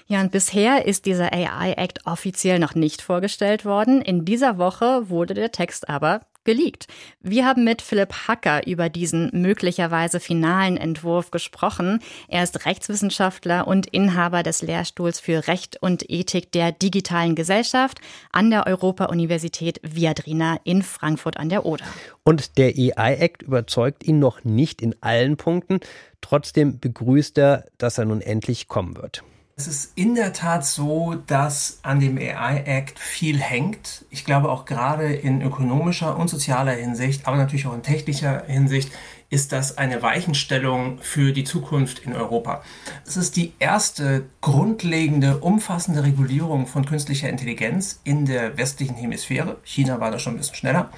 Ja, 0.07 0.21
und 0.21 0.31
bisher 0.31 0.85
ist 0.85 1.07
dieser 1.07 1.33
AI-Act 1.33 2.05
offiziell 2.05 2.59
noch 2.59 2.73
nicht 2.73 3.01
vorgestellt 3.01 3.65
worden. 3.65 4.01
In 4.01 4.23
dieser 4.23 4.57
Woche 4.57 5.09
wurde 5.09 5.33
der 5.33 5.51
Text 5.51 5.89
aber 5.89 6.21
geleakt. 6.45 6.87
Wir 7.21 7.45
haben 7.45 7.63
mit 7.63 7.81
Philipp 7.81 8.27
Hacker 8.27 8.65
über 8.65 8.87
diesen 8.89 9.29
möglicherweise 9.33 10.19
finalen 10.19 10.77
Entwurf 10.77 11.31
gesprochen. 11.31 11.99
Er 12.27 12.43
ist 12.43 12.65
Rechtswissenschaftler 12.65 13.67
und 13.67 13.87
Inhaber 13.87 14.43
des 14.43 14.61
Lehrstuhls 14.61 15.19
für 15.19 15.47
Recht 15.47 15.81
und 15.81 16.09
Ethik 16.09 16.51
der 16.51 16.71
digitalen 16.71 17.35
Gesellschaft 17.35 17.99
an 18.31 18.49
der 18.49 18.67
Europa-Universität 18.67 19.81
Viadrina 19.83 20.57
in 20.63 20.81
Frankfurt 20.81 21.37
an 21.37 21.49
der 21.49 21.65
Oder. 21.65 21.85
Und 22.23 22.57
der 22.57 22.73
AI-Act 22.75 23.43
überzeugt 23.43 24.03
ihn 24.03 24.19
noch 24.19 24.43
nicht 24.43 24.81
in 24.81 24.95
allen 25.01 25.37
Punkten. 25.37 25.79
Trotzdem 26.21 26.79
begrüßt 26.79 27.37
er, 27.37 27.65
dass 27.77 27.97
er 27.97 28.05
nun 28.05 28.21
endlich 28.21 28.67
kommen 28.67 28.95
wird. 28.97 29.23
Es 29.57 29.67
ist 29.67 29.93
in 29.95 30.15
der 30.15 30.33
Tat 30.33 30.65
so, 30.65 31.15
dass 31.27 31.79
an 31.81 32.01
dem 32.01 32.17
AI 32.17 32.63
Act 32.65 32.99
viel 32.99 33.39
hängt. 33.39 34.03
Ich 34.09 34.25
glaube 34.25 34.51
auch 34.51 34.65
gerade 34.65 35.13
in 35.13 35.41
ökonomischer 35.41 36.17
und 36.17 36.29
sozialer 36.29 36.73
Hinsicht, 36.73 37.25
aber 37.25 37.37
natürlich 37.37 37.65
auch 37.65 37.73
in 37.73 37.81
technischer 37.81 38.43
Hinsicht 38.47 38.91
ist 39.29 39.53
das 39.53 39.77
eine 39.77 40.01
Weichenstellung 40.01 40.99
für 40.99 41.31
die 41.31 41.45
Zukunft 41.45 41.99
in 41.99 42.13
Europa. 42.13 42.63
Es 43.07 43.15
ist 43.15 43.37
die 43.37 43.53
erste 43.57 44.25
grundlegende, 44.41 45.37
umfassende 45.37 46.03
Regulierung 46.03 46.67
von 46.67 46.85
künstlicher 46.85 47.29
Intelligenz 47.29 48.01
in 48.03 48.25
der 48.25 48.57
westlichen 48.57 48.95
Hemisphäre. 48.95 49.55
China 49.63 50.01
war 50.01 50.11
da 50.11 50.19
schon 50.19 50.33
ein 50.33 50.37
bisschen 50.37 50.55
schneller. 50.55 50.89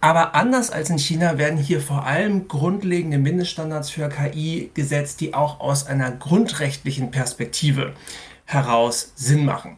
Aber 0.00 0.34
anders 0.34 0.70
als 0.70 0.90
in 0.90 0.98
China 0.98 1.38
werden 1.38 1.58
hier 1.58 1.80
vor 1.80 2.04
allem 2.04 2.46
grundlegende 2.46 3.18
Mindeststandards 3.18 3.90
für 3.90 4.08
KI 4.08 4.70
gesetzt, 4.74 5.20
die 5.20 5.34
auch 5.34 5.58
aus 5.58 5.86
einer 5.86 6.12
grundrechtlichen 6.12 7.10
Perspektive 7.10 7.94
heraus 8.44 9.12
Sinn 9.16 9.44
machen. 9.44 9.76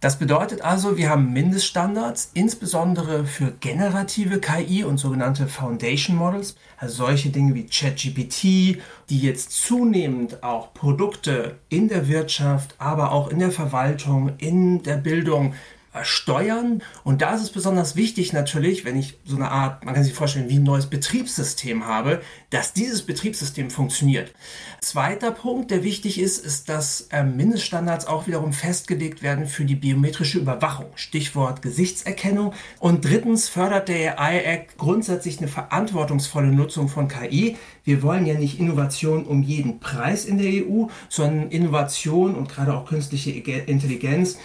Das 0.00 0.18
bedeutet 0.18 0.62
also, 0.62 0.96
wir 0.96 1.10
haben 1.10 1.32
Mindeststandards, 1.32 2.30
insbesondere 2.34 3.24
für 3.24 3.52
generative 3.60 4.38
KI 4.38 4.84
und 4.84 4.98
sogenannte 4.98 5.48
Foundation 5.48 6.16
Models, 6.16 6.54
also 6.78 7.04
solche 7.06 7.30
Dinge 7.30 7.54
wie 7.56 7.66
ChatGPT, 7.66 8.80
die 9.10 9.20
jetzt 9.20 9.50
zunehmend 9.50 10.42
auch 10.44 10.72
Produkte 10.72 11.58
in 11.68 11.88
der 11.88 12.06
Wirtschaft, 12.06 12.76
aber 12.78 13.10
auch 13.10 13.28
in 13.28 13.40
der 13.40 13.50
Verwaltung, 13.50 14.32
in 14.38 14.84
der 14.84 14.98
Bildung 14.98 15.54
steuern. 16.02 16.82
Und 17.04 17.22
da 17.22 17.34
ist 17.34 17.42
es 17.42 17.50
besonders 17.50 17.96
wichtig 17.96 18.32
natürlich, 18.32 18.84
wenn 18.84 18.98
ich 18.98 19.18
so 19.24 19.36
eine 19.36 19.50
Art, 19.50 19.84
man 19.84 19.94
kann 19.94 20.04
sich 20.04 20.14
vorstellen, 20.14 20.48
wie 20.48 20.58
ein 20.58 20.62
neues 20.62 20.86
Betriebssystem 20.86 21.86
habe, 21.86 22.22
dass 22.50 22.72
dieses 22.72 23.02
Betriebssystem 23.02 23.70
funktioniert. 23.70 24.32
Zweiter 24.80 25.32
Punkt, 25.32 25.70
der 25.70 25.82
wichtig 25.82 26.20
ist, 26.20 26.44
ist, 26.44 26.68
dass 26.68 27.08
äh, 27.10 27.22
Mindeststandards 27.22 28.06
auch 28.06 28.26
wiederum 28.26 28.52
festgelegt 28.52 29.22
werden 29.22 29.46
für 29.46 29.64
die 29.64 29.74
biometrische 29.74 30.38
Überwachung. 30.38 30.86
Stichwort 30.94 31.62
Gesichtserkennung. 31.62 32.54
Und 32.78 33.04
drittens 33.04 33.48
fördert 33.48 33.88
der 33.88 34.20
AI 34.20 34.40
Act 34.40 34.78
grundsätzlich 34.78 35.38
eine 35.38 35.48
verantwortungsvolle 35.48 36.48
Nutzung 36.48 36.88
von 36.88 37.08
KI. 37.08 37.56
Wir 37.88 38.02
wollen 38.02 38.26
ja 38.26 38.34
nicht 38.34 38.60
Innovation 38.60 39.24
um 39.24 39.42
jeden 39.42 39.80
Preis 39.80 40.26
in 40.26 40.36
der 40.36 40.50
EU, 40.62 40.88
sondern 41.08 41.48
Innovation 41.48 42.34
und 42.34 42.50
gerade 42.50 42.74
auch 42.74 42.84
künstliche 42.84 43.30
Intelligenz 43.30 44.36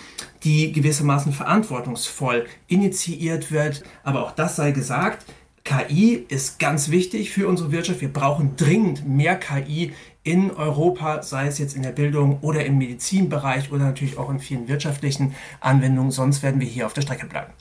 die 0.46 0.72
gewissermaßen 0.72 1.34
verantwortungsvoll 1.34 2.46
initiiert 2.68 3.52
wird. 3.52 3.84
Aber 4.06 4.24
auch 4.24 4.32
das 4.32 4.56
sei 4.56 4.72
gesagt, 4.72 5.26
KI 5.66 6.26
ist 6.30 6.58
ganz 6.58 6.90
wichtig 6.90 7.32
für 7.32 7.50
unsere 7.50 7.74
Wirtschaft. 7.74 8.00
Wir 8.00 8.14
brauchen 8.14 8.56
dringend 8.56 9.06
mehr 9.06 9.36
KI 9.36 9.92
in 10.24 10.50
Europa, 10.52 11.22
sei 11.22 11.48
es 11.48 11.58
jetzt 11.58 11.76
in 11.76 11.82
der 11.82 11.92
Bildung 11.92 12.40
oder 12.40 12.66
im 12.66 12.78
Medizinbereich 12.78 13.74
oder 13.74 13.84
natürlich 13.84 14.18
auch 14.18 14.30
in 14.30 14.40
vielen 14.40 14.70
wirtschaftlichen 14.70 15.36
Anwendungen. 15.60 16.12
Sonst 16.12 16.44
werden 16.44 16.62
wir 16.62 16.68
hier 16.68 16.86
auf 16.86 16.94
der 16.94 17.02
Strecke 17.02 17.26
bleiben. 17.26 17.52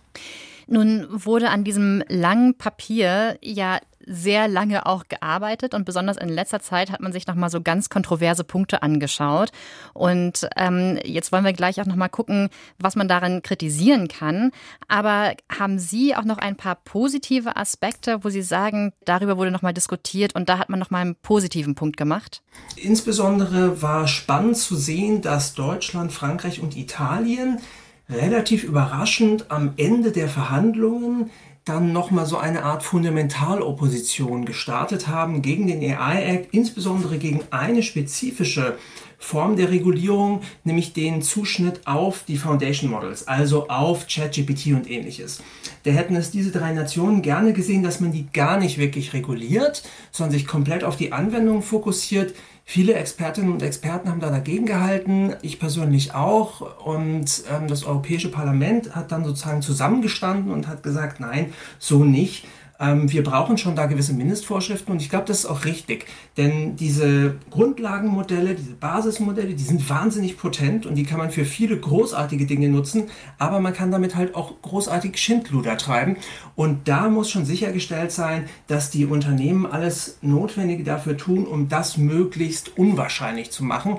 Nun 0.69 1.07
wurde 1.11 1.51
an 1.51 1.65
diesem 1.65 2.05
langen 2.09 2.57
Papier 2.57 3.37
ja 3.43 3.81
sehr 4.07 4.49
lange 4.49 4.87
auch 4.87 5.05
gearbeitet 5.09 5.75
und 5.75 5.85
besonders 5.85 6.17
in 6.17 6.29
letzter 6.29 6.61
Zeit 6.61 6.91
hat 6.91 7.01
man 7.01 7.13
sich 7.13 7.27
nochmal 7.27 7.51
so 7.51 7.61
ganz 7.61 7.89
kontroverse 7.89 8.45
Punkte 8.45 8.83
angeschaut. 8.83 9.51
Und 9.95 10.49
ähm, 10.57 10.99
jetzt 11.05 11.33
wollen 11.33 11.45
wir 11.45 11.53
gleich 11.53 11.81
auch 11.81 11.87
nochmal 11.87 12.09
gucken, 12.09 12.49
was 12.79 12.97
man 12.97 13.09
daran 13.09 13.43
kritisieren 13.43 14.09
kann. 14.09 14.51
Aber 14.89 15.35
haben 15.51 15.79
Sie 15.79 16.15
auch 16.15 16.25
noch 16.25 16.39
ein 16.39 16.57
paar 16.57 16.77
positive 16.77 17.57
Aspekte, 17.57 18.25
wo 18.25 18.29
Sie 18.29 18.43
sagen, 18.43 18.93
darüber 19.05 19.37
wurde 19.37 19.51
nochmal 19.51 19.75
diskutiert 19.75 20.35
und 20.35 20.49
da 20.49 20.59
hat 20.59 20.69
man 20.69 20.79
nochmal 20.79 21.03
einen 21.03 21.17
positiven 21.17 21.75
Punkt 21.75 21.97
gemacht? 21.97 22.43
Insbesondere 22.77 23.83
war 23.83 24.09
spannend 24.09 24.57
zu 24.57 24.77
sehen, 24.77 25.23
dass 25.23 25.55
Deutschland, 25.55 26.13
Frankreich 26.13 26.61
und 26.61 26.77
Italien 26.77 27.61
relativ 28.09 28.65
überraschend 28.65 29.51
am 29.51 29.73
Ende 29.77 30.13
der 30.13 30.29
Verhandlungen 30.29 31.31
dann 31.65 31.93
nochmal 31.93 32.27
so 32.27 32.39
eine 32.39 32.65
Art 32.65 32.83
Fundamentalopposition 32.83 34.45
gestartet 34.45 35.07
haben 35.07 35.43
gegen 35.43 35.67
den 35.67 35.83
AI 35.83 36.23
Act, 36.25 36.55
insbesondere 36.55 37.19
gegen 37.19 37.41
eine 37.51 37.83
spezifische 37.83 38.77
Form 39.19 39.57
der 39.57 39.71
Regulierung, 39.71 40.43
nämlich 40.65 40.93
den 40.93 41.23
Zuschnitt 41.23 41.87
auf 41.87 42.25
die 42.27 42.37
Foundation 42.37 42.91
Models, 42.91 43.29
also 43.29 43.69
auf 43.69 44.09
ChatGPT 44.09 44.69
und 44.69 44.91
ähnliches. 44.91 45.41
Da 45.85 45.91
hätten 45.91 46.17
es 46.17 46.31
diese 46.31 46.53
drei 46.53 46.73
Nationen 46.73 47.23
gerne 47.23 47.53
gesehen, 47.53 47.83
dass 47.83 48.01
man 48.01 48.13
die 48.13 48.31
gar 48.33 48.59
nicht 48.59 48.79
wirklich 48.79 49.13
reguliert, 49.13 49.83
sondern 50.11 50.33
sich 50.33 50.47
komplett 50.47 50.85
auf 50.85 50.97
die 50.97 51.13
Anwendung 51.13 51.63
fokussiert. 51.63 52.35
Viele 52.65 52.95
Expertinnen 52.95 53.53
und 53.53 53.63
Experten 53.63 54.09
haben 54.09 54.21
da 54.21 54.31
dagegen 54.31 54.67
gehalten, 54.67 55.35
ich 55.43 55.59
persönlich 55.59 56.15
auch. 56.15 56.85
Und 56.85 57.43
ähm, 57.51 57.67
das 57.67 57.85
Europäische 57.85 58.31
Parlament 58.31 58.95
hat 58.95 59.11
dann 59.11 59.25
sozusagen 59.25 59.63
zusammengestanden 59.63 60.53
und 60.53 60.69
hat 60.69 60.83
gesagt, 60.83 61.19
nein, 61.21 61.53
so 61.79 62.05
nicht. 62.05 62.47
Ähm, 62.83 63.11
wir 63.13 63.23
brauchen 63.23 63.57
schon 63.57 63.77
da 63.77 63.87
gewisse 63.87 64.13
Mindestvorschriften 64.13 64.93
und 64.93 65.01
ich 65.01 65.09
glaube, 65.09 65.25
das 65.27 65.41
ist 65.41 65.47
auch 65.47 65.65
richtig. 65.65 66.07
Denn 66.37 66.75
diese 66.75 67.37
Grundlagenmodelle, 67.51 68.57
diese 68.57 68.73
Basismodelle, 68.73 69.55
die 69.55 69.63
sind 69.63 69.89
wahnsinnig 69.89 70.37
potent 70.37 70.85
und 70.85 70.97
die 70.97 71.05
kann 71.05 71.19
man 71.19 71.31
für 71.31 71.45
viele 71.45 71.79
großartige 71.79 72.45
Dinge 72.45 72.69
nutzen, 72.69 73.05
aber 73.39 73.61
man 73.61 73.73
kann 73.73 73.93
damit 73.93 74.17
halt 74.17 74.35
auch 74.35 74.61
großartig 74.63 75.17
Schindluder 75.17 75.77
treiben. 75.79 76.17
Und 76.57 76.89
da 76.89 77.09
muss 77.09 77.31
schon 77.31 77.45
sichergestellt 77.45 78.11
sein, 78.11 78.47
dass 78.67 78.91
die 78.91 79.07
Unternehmen 79.07 79.65
alles 79.65 80.19
Notwendige 80.21 80.83
dafür 80.83 81.17
tun, 81.17 81.47
um 81.47 81.69
das 81.69 81.97
möglichst 81.97 82.77
unwahrscheinlich 82.77 83.53
zu 83.53 83.63
machen. 83.63 83.99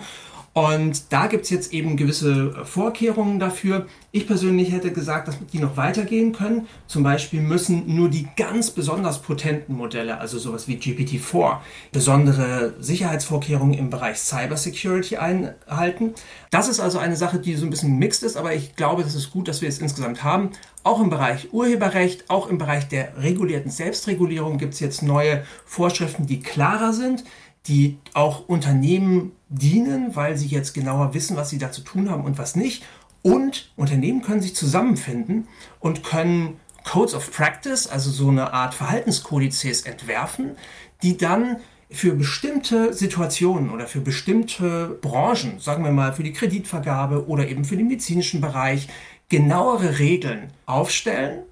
Und 0.54 1.12
da 1.12 1.26
gibt 1.26 1.46
es 1.46 1.50
jetzt 1.50 1.74
eben 1.74 1.98
gewisse 1.98 2.64
Vorkehrungen 2.64 3.40
dafür. 3.40 3.88
Ich 4.12 4.28
persönlich 4.28 4.72
hätte 4.72 4.94
gesagt, 4.94 5.28
dass 5.28 5.36
die 5.52 5.58
noch 5.58 5.78
weitergehen 5.78 6.32
können. 6.32 6.68
Zum 6.86 7.02
Beispiel 7.02 7.42
müssen 7.42 7.96
nur 7.96 8.08
die 8.08 8.28
ganz 8.36 8.70
besonders 8.70 9.24
potenten 9.24 9.76
Modelle, 9.76 10.20
also 10.20 10.38
sowas 10.38 10.68
wie 10.68 10.76
GPT-4, 10.76 11.58
besondere 11.92 12.76
Sicherheitsvorkehrungen 12.80 13.74
im 13.74 13.90
Bereich 13.90 14.20
Cybersecurity 14.20 15.18
einhalten. 15.18 16.14
Das 16.52 16.68
ist 16.68 16.80
also 16.80 17.00
eine 17.00 17.16
Sache, 17.16 17.40
die 17.40 17.56
so 17.56 17.66
ein 17.66 17.72
bisschen 17.72 17.98
mixed 17.98 18.22
ist, 18.22 18.38
aber 18.38 18.54
ich 18.54 18.76
glaube, 18.76 19.02
es 19.02 19.16
ist 19.16 19.32
gut, 19.32 19.48
dass 19.48 19.64
wir 19.64 19.70
es 19.70 19.80
insgesamt 19.80 20.24
haben. 20.24 20.52
Auch 20.84 21.02
im 21.02 21.10
Bereich 21.10 21.52
Urheberrecht, 21.52 22.30
auch 22.30 22.48
im 22.48 22.60
Bereich 22.60 22.88
der 22.90 23.18
regulierten 23.18 23.72
Selbstregulierung 23.72 24.60
gibt 24.60 24.76
es 24.76 24.82
jetzt 24.82 25.02
neue 25.02 25.44
Vorschriften, 25.66 26.28
die 26.28 26.42
klarer 26.42 26.94
sind 26.94 27.24
die 27.68 27.98
auch 28.14 28.48
Unternehmen 28.48 29.32
dienen, 29.50 30.16
weil 30.16 30.38
sie 30.38 30.48
jetzt 30.48 30.74
genauer 30.74 31.14
wissen, 31.14 31.38
was 31.38 31.50
sie 31.50 31.58
da 31.58 31.72
zu 31.72 31.82
tun 31.82 32.10
haben 32.10 32.26
und 32.26 32.38
was 32.38 32.56
nicht. 32.56 32.84
Und 33.22 33.72
Unternehmen 33.78 34.22
können 34.22 34.42
sich 34.42 34.56
zusammenfinden 34.56 35.48
und 35.80 36.04
können 36.04 36.60
Codes 36.84 37.14
of 37.14 37.32
Practice, 37.32 37.88
also 37.88 38.12
so 38.12 38.30
eine 38.30 38.52
Art 38.54 38.74
Verhaltenskodizes 38.74 39.84
entwerfen, 39.84 40.58
die 41.02 41.18
dann 41.18 41.58
für 41.90 42.16
bestimmte 42.16 42.94
Situationen 42.94 43.70
oder 43.70 43.88
für 43.88 44.02
bestimmte 44.02 44.98
Branchen, 45.02 45.60
sagen 45.60 45.86
wir 45.86 45.92
mal 45.92 46.12
für 46.12 46.24
die 46.24 46.34
Kreditvergabe 46.34 47.28
oder 47.28 47.48
eben 47.48 47.64
für 47.64 47.78
den 47.78 47.88
medizinischen 47.88 48.42
Bereich, 48.42 48.90
genauere 49.30 50.00
Regeln 50.00 50.50
aufstellen 50.66 51.44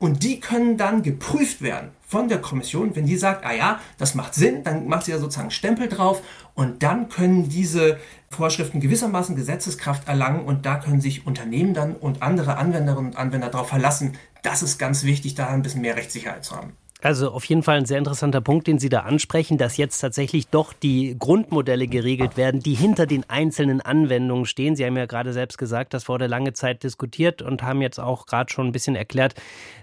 und 0.00 0.22
die 0.22 0.40
können 0.40 0.78
dann 0.78 1.02
geprüft 1.02 1.60
werden 1.60 1.90
von 2.06 2.28
der 2.28 2.40
Kommission. 2.40 2.96
Wenn 2.96 3.06
die 3.06 3.18
sagt, 3.18 3.44
ah 3.44 3.52
ja, 3.52 3.80
das 3.98 4.14
macht 4.14 4.34
Sinn, 4.34 4.64
dann 4.64 4.88
macht 4.88 5.04
sie 5.04 5.12
ja 5.12 5.18
sozusagen 5.18 5.50
Stempel 5.50 5.88
drauf 5.88 6.22
und 6.54 6.82
dann 6.82 7.10
können 7.10 7.50
diese 7.50 7.98
Vorschriften 8.30 8.80
gewissermaßen 8.80 9.36
Gesetzeskraft 9.36 10.08
erlangen 10.08 10.44
und 10.44 10.64
da 10.64 10.76
können 10.76 11.02
sich 11.02 11.26
Unternehmen 11.26 11.74
dann 11.74 11.94
und 11.94 12.22
andere 12.22 12.56
Anwenderinnen 12.56 13.10
und 13.10 13.16
Anwender 13.16 13.50
darauf 13.50 13.68
verlassen. 13.68 14.16
Das 14.42 14.62
ist 14.62 14.78
ganz 14.78 15.04
wichtig, 15.04 15.34
da 15.34 15.48
ein 15.48 15.62
bisschen 15.62 15.82
mehr 15.82 15.96
Rechtssicherheit 15.96 16.44
zu 16.44 16.56
haben. 16.56 16.72
Also 17.02 17.30
auf 17.30 17.44
jeden 17.46 17.62
Fall 17.62 17.78
ein 17.78 17.86
sehr 17.86 17.98
interessanter 17.98 18.40
Punkt, 18.40 18.66
den 18.66 18.78
Sie 18.78 18.90
da 18.90 19.00
ansprechen, 19.00 19.56
dass 19.56 19.76
jetzt 19.78 20.00
tatsächlich 20.00 20.48
doch 20.48 20.72
die 20.72 21.16
Grundmodelle 21.18 21.86
geregelt 21.86 22.36
werden, 22.36 22.60
die 22.60 22.74
hinter 22.74 23.06
den 23.06 23.28
einzelnen 23.28 23.80
Anwendungen 23.80 24.44
stehen. 24.44 24.76
Sie 24.76 24.84
haben 24.84 24.96
ja 24.96 25.06
gerade 25.06 25.32
selbst 25.32 25.56
gesagt, 25.56 25.94
das 25.94 26.08
wurde 26.08 26.26
lange 26.26 26.52
Zeit 26.52 26.82
diskutiert 26.82 27.40
und 27.40 27.62
haben 27.62 27.80
jetzt 27.80 27.98
auch 27.98 28.26
gerade 28.26 28.52
schon 28.52 28.66
ein 28.66 28.72
bisschen 28.72 28.96
erklärt, 28.96 29.34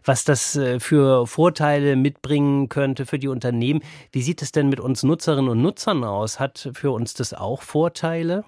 was 0.06 0.26
das 0.26 0.56
äh, 0.56 0.80
für 0.80 1.26
Vorteile 1.26 1.96
mitbringen 1.96 2.70
könnte 2.70 3.06
für 3.06 3.18
die 3.18 3.30
Unternehmen. 3.30 3.82
Wie 4.12 4.22
sieht 4.22 4.42
es 4.44 4.52
denn 4.52 4.70
mit 4.70 4.80
uns 4.80 5.02
Nutzerinnen 5.02 5.50
und 5.50 5.62
Nutzern 5.62 6.04
aus? 6.04 6.40
Hat 6.40 6.70
für 6.74 6.92
uns 6.92 7.16
das 7.16 7.34
auch 7.34 7.64
Vorteile? 7.64 8.44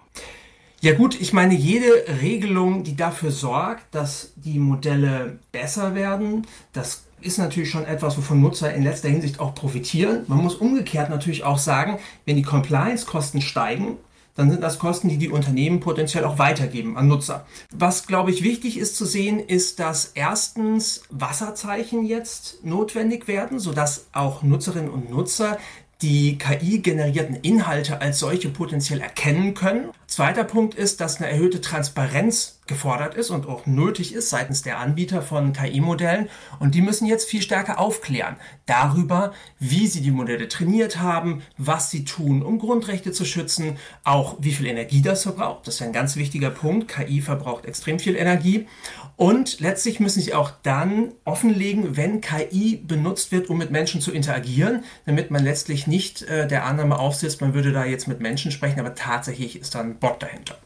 Ja 0.82 0.94
gut, 0.94 1.20
ich 1.20 1.34
meine, 1.34 1.56
jede 1.56 1.92
Regelung, 2.22 2.84
die 2.84 2.96
dafür 2.96 3.32
sorgt, 3.32 3.94
dass 3.94 4.32
die 4.38 4.60
Modelle 4.60 5.40
besser 5.52 5.94
werden, 5.94 6.48
das 6.72 7.04
ist 7.20 7.38
natürlich 7.38 7.70
schon 7.70 7.84
etwas, 7.84 8.18
wovon 8.18 8.40
Nutzer 8.40 8.74
in 8.74 8.84
letzter 8.84 9.10
Hinsicht 9.10 9.42
auch 9.42 9.54
profitieren. 9.54 10.24
Man 10.28 10.38
muss 10.38 10.56
umgekehrt 10.56 11.10
natürlich 11.10 11.44
auch 11.44 11.58
sagen, 11.58 12.00
wenn 12.26 12.38
die 12.38 12.44
Compliance-Kosten 12.44 13.42
steigen, 13.42 13.98
dann 14.38 14.50
sind 14.50 14.64
das 14.64 14.80
Kosten, 14.80 15.10
die 15.10 15.18
die 15.18 15.28
Unternehmen 15.28 15.82
potenziell 15.82 16.24
auch 16.24 16.40
weitergeben 16.40 16.96
an 16.96 17.10
Nutzer. 17.10 17.46
Was, 17.74 18.08
glaube 18.08 18.32
ich, 18.32 18.42
wichtig 18.42 18.78
ist 18.78 18.96
zu 18.96 19.04
sehen, 19.04 19.42
ist, 19.42 19.82
dass 19.82 20.12
erstens 20.16 21.02
Wasserzeichen 21.10 22.06
jetzt 22.06 22.64
notwendig 22.64 23.28
werden, 23.28 23.60
sodass 23.60 24.06
auch 24.14 24.42
Nutzerinnen 24.42 24.90
und 24.90 25.10
Nutzer 25.10 25.58
die 26.02 26.38
KI-generierten 26.38 27.36
Inhalte 27.36 28.00
als 28.00 28.20
solche 28.20 28.50
potenziell 28.50 29.02
erkennen 29.02 29.54
können. 29.54 29.92
Zweiter 30.08 30.46
Punkt 30.46 30.76
ist, 30.76 31.02
dass 31.02 31.18
eine 31.18 31.30
erhöhte 31.30 31.60
Transparenz 31.60 32.59
gefordert 32.70 33.16
ist 33.16 33.30
und 33.30 33.48
auch 33.48 33.66
nötig 33.66 34.14
ist 34.14 34.30
seitens 34.30 34.62
der 34.62 34.80
Anbieter 34.80 35.22
von 35.22 35.52
KI-Modellen. 35.52 36.30
Und 36.60 36.74
die 36.76 36.82
müssen 36.82 37.06
jetzt 37.06 37.30
viel 37.30 37.42
stärker 37.42 37.80
aufklären 37.80 38.38
darüber, 38.66 39.34
wie 39.60 39.88
sie 39.88 40.02
die 40.02 40.12
Modelle 40.12 40.48
trainiert 40.48 41.00
haben, 41.00 41.42
was 41.58 41.92
sie 41.92 42.06
tun, 42.06 42.42
um 42.42 42.60
Grundrechte 42.60 43.12
zu 43.12 43.26
schützen, 43.26 43.78
auch 44.06 44.38
wie 44.40 44.54
viel 44.54 44.68
Energie 44.68 45.02
das 45.02 45.24
verbraucht. 45.24 45.68
Das 45.68 45.76
ist 45.76 45.82
ein 45.82 45.92
ganz 45.92 46.16
wichtiger 46.16 46.52
Punkt. 46.52 46.88
KI 46.88 47.20
verbraucht 47.20 47.66
extrem 47.66 48.00
viel 48.00 48.16
Energie. 48.16 48.68
Und 49.18 49.60
letztlich 49.60 50.00
müssen 50.00 50.22
sie 50.22 50.34
auch 50.34 50.52
dann 50.64 51.12
offenlegen, 51.26 51.98
wenn 51.98 52.22
KI 52.22 52.78
benutzt 52.78 53.34
wird, 53.34 53.50
um 53.50 53.58
mit 53.58 53.72
Menschen 53.72 54.00
zu 54.00 54.14
interagieren, 54.14 54.86
damit 55.06 55.32
man 55.32 55.44
letztlich 55.44 55.88
nicht 55.88 56.22
äh, 56.22 56.48
der 56.48 56.64
Annahme 56.66 56.98
aufsetzt, 56.98 57.42
man 57.42 57.54
würde 57.54 57.74
da 57.74 57.84
jetzt 57.84 58.08
mit 58.08 58.22
Menschen 58.22 58.52
sprechen, 58.52 58.80
aber 58.80 58.96
tatsächlich 58.96 59.60
ist 59.60 59.76
da 59.76 59.82
ein 59.82 60.00
Bot 60.00 60.24
dahinter. 60.24 60.58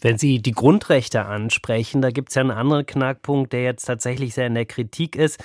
Wenn 0.00 0.16
Sie 0.16 0.40
die 0.40 0.52
Grundrechte 0.52 1.24
ansprechen, 1.24 2.02
da 2.02 2.10
gibt 2.10 2.28
es 2.28 2.36
ja 2.36 2.42
einen 2.42 2.52
anderen 2.52 2.86
Knackpunkt, 2.86 3.52
der 3.52 3.64
jetzt 3.64 3.84
tatsächlich 3.84 4.34
sehr 4.34 4.46
in 4.46 4.54
der 4.54 4.66
Kritik 4.66 5.16
ist. 5.16 5.42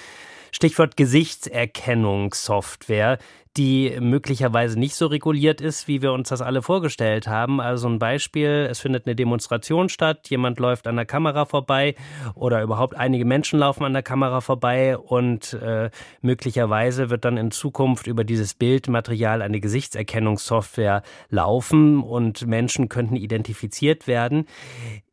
Stichwort 0.54 0.96
Gesichtserkennungssoftware, 0.96 3.18
die 3.58 3.98
möglicherweise 4.00 4.80
nicht 4.80 4.96
so 4.96 5.08
reguliert 5.08 5.60
ist, 5.62 5.88
wie 5.88 6.04
wir 6.04 6.14
uns 6.14 6.30
das 6.30 6.42
alle 6.42 6.62
vorgestellt 6.62 7.28
haben. 7.28 7.60
Also 7.60 7.88
ein 7.88 8.00
Beispiel, 8.00 8.68
es 8.70 8.80
findet 8.80 9.06
eine 9.06 9.16
Demonstration 9.16 9.90
statt, 9.90 10.30
jemand 10.30 10.60
läuft 10.60 10.88
an 10.88 10.96
der 10.96 11.06
Kamera 11.06 11.46
vorbei 11.46 11.96
oder 12.36 12.62
überhaupt 12.62 12.96
einige 12.96 13.26
Menschen 13.26 13.60
laufen 13.60 13.84
an 13.84 13.94
der 13.94 14.04
Kamera 14.04 14.42
vorbei 14.42 14.98
und 14.98 15.54
äh, 15.54 15.90
möglicherweise 16.22 17.10
wird 17.10 17.26
dann 17.26 17.38
in 17.38 17.52
Zukunft 17.52 18.08
über 18.08 18.24
dieses 18.24 18.54
Bildmaterial 18.54 19.42
eine 19.42 19.60
Gesichtserkennungssoftware 19.60 21.02
laufen 21.30 22.02
und 22.02 22.46
Menschen 22.46 22.90
könnten 22.90 23.16
identifiziert 23.16 24.08
werden. 24.08 24.46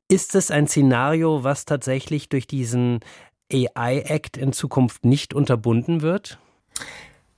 Ist 0.09 0.35
es 0.35 0.51
ein 0.51 0.67
Szenario, 0.67 1.45
was 1.45 1.67
tatsächlich 1.67 2.29
durch 2.29 2.49
diesen 2.49 2.99
AI 3.53 4.01
Act 4.07 4.37
in 4.37 4.53
Zukunft 4.53 5.05
nicht 5.05 5.35
unterbunden 5.35 6.03
wird? 6.03 6.39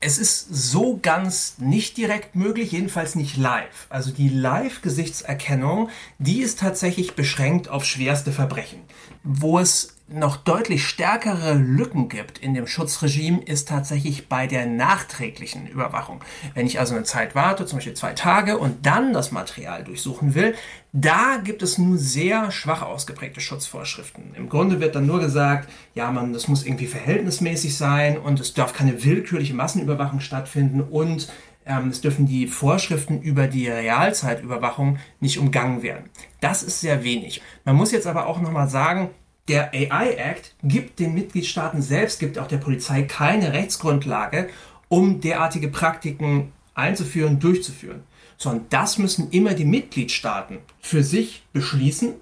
Es 0.05 0.19
ist 0.19 0.49
so 0.53 0.99
ganz 1.01 1.59
nicht 1.59 1.97
direkt 1.97 2.35
möglich, 2.35 2.73
jedenfalls 2.73 3.15
nicht 3.15 3.37
live. 3.37 3.87
Also 3.89 4.11
die 4.11 4.29
Live-Gesichtserkennung, 4.29 5.91
die 6.19 6.41
ist 6.41 6.59
tatsächlich 6.59 7.15
beschränkt 7.15 7.69
auf 7.69 7.85
schwerste 7.85 8.33
Verbrechen. 8.33 8.81
Wo 9.25 9.59
es 9.59 9.97
noch 10.09 10.37
deutlich 10.37 10.87
stärkere 10.87 11.55
Lücken 11.55 12.09
gibt 12.09 12.39
in 12.39 12.55
dem 12.55 12.67
Schutzregime, 12.67 13.43
ist 13.43 13.69
tatsächlich 13.69 14.29
bei 14.29 14.47
der 14.47 14.67
nachträglichen 14.67 15.67
Überwachung. 15.67 16.21
Wenn 16.55 16.67
ich 16.67 16.79
also 16.79 16.95
eine 16.95 17.05
Zeit 17.05 17.35
warte, 17.35 17.67
zum 17.67 17.79
Beispiel 17.79 17.95
zwei 17.95 18.13
Tage, 18.13 18.59
und 18.59 18.85
dann 18.85 19.13
das 19.13 19.33
Material 19.33 19.85
durchsuchen 19.85 20.35
will, 20.35 20.55
da 20.93 21.39
gibt 21.43 21.63
es 21.63 21.79
nur 21.79 21.97
sehr 21.97 22.51
schwach 22.51 22.83
ausgeprägte 22.83 23.41
Schutzvorschriften. 23.41 24.35
Im 24.35 24.49
Grunde 24.49 24.81
wird 24.81 24.95
dann 24.95 25.07
nur 25.07 25.21
gesagt, 25.21 25.71
ja, 25.95 26.11
man, 26.11 26.33
das 26.33 26.49
muss 26.49 26.67
irgendwie 26.67 26.87
verhältnismäßig 26.87 27.77
sein 27.77 28.19
und 28.19 28.41
es 28.41 28.53
darf 28.53 28.75
keine 28.75 29.03
willkürliche 29.05 29.55
Massenüberwachung 29.55 30.21
stattfinden 30.21 30.83
und 30.83 31.29
ähm, 31.67 31.89
es 31.89 32.01
dürfen 32.01 32.27
die 32.27 32.47
Vorschriften 32.47 33.21
über 33.23 33.47
die 33.47 33.69
Realzeitüberwachung 33.69 34.99
nicht 35.21 35.39
umgangen 35.39 35.83
werden. 35.83 36.11
Das 36.41 36.63
ist 36.63 36.81
sehr 36.81 37.05
wenig. 37.05 37.43
Man 37.65 37.77
muss 37.77 37.93
jetzt 37.93 38.07
aber 38.07 38.27
auch 38.27 38.41
nochmal 38.41 38.69
sagen, 38.69 39.11
der 39.49 39.73
AI 39.75 40.15
Act 40.15 40.55
gibt 40.63 40.99
den 41.01 41.15
Mitgliedstaaten 41.15 41.83
selbst, 41.83 42.21
gibt 42.21 42.39
auch 42.39 42.47
der 42.47 42.59
Polizei 42.59 43.03
keine 43.03 43.53
Rechtsgrundlage, 43.53 44.49
um 44.89 45.21
derartige 45.21 45.69
Praktiken 45.69 46.53
einzuführen, 46.75 47.41
durchzuführen. 47.41 48.03
Sondern 48.37 48.67
das 48.71 48.99
müssen 48.99 49.31
immer 49.31 49.55
die 49.55 49.65
Mitgliedstaaten 49.65 50.59
für 50.81 51.03
sich 51.03 51.45
beschließen. 51.53 52.15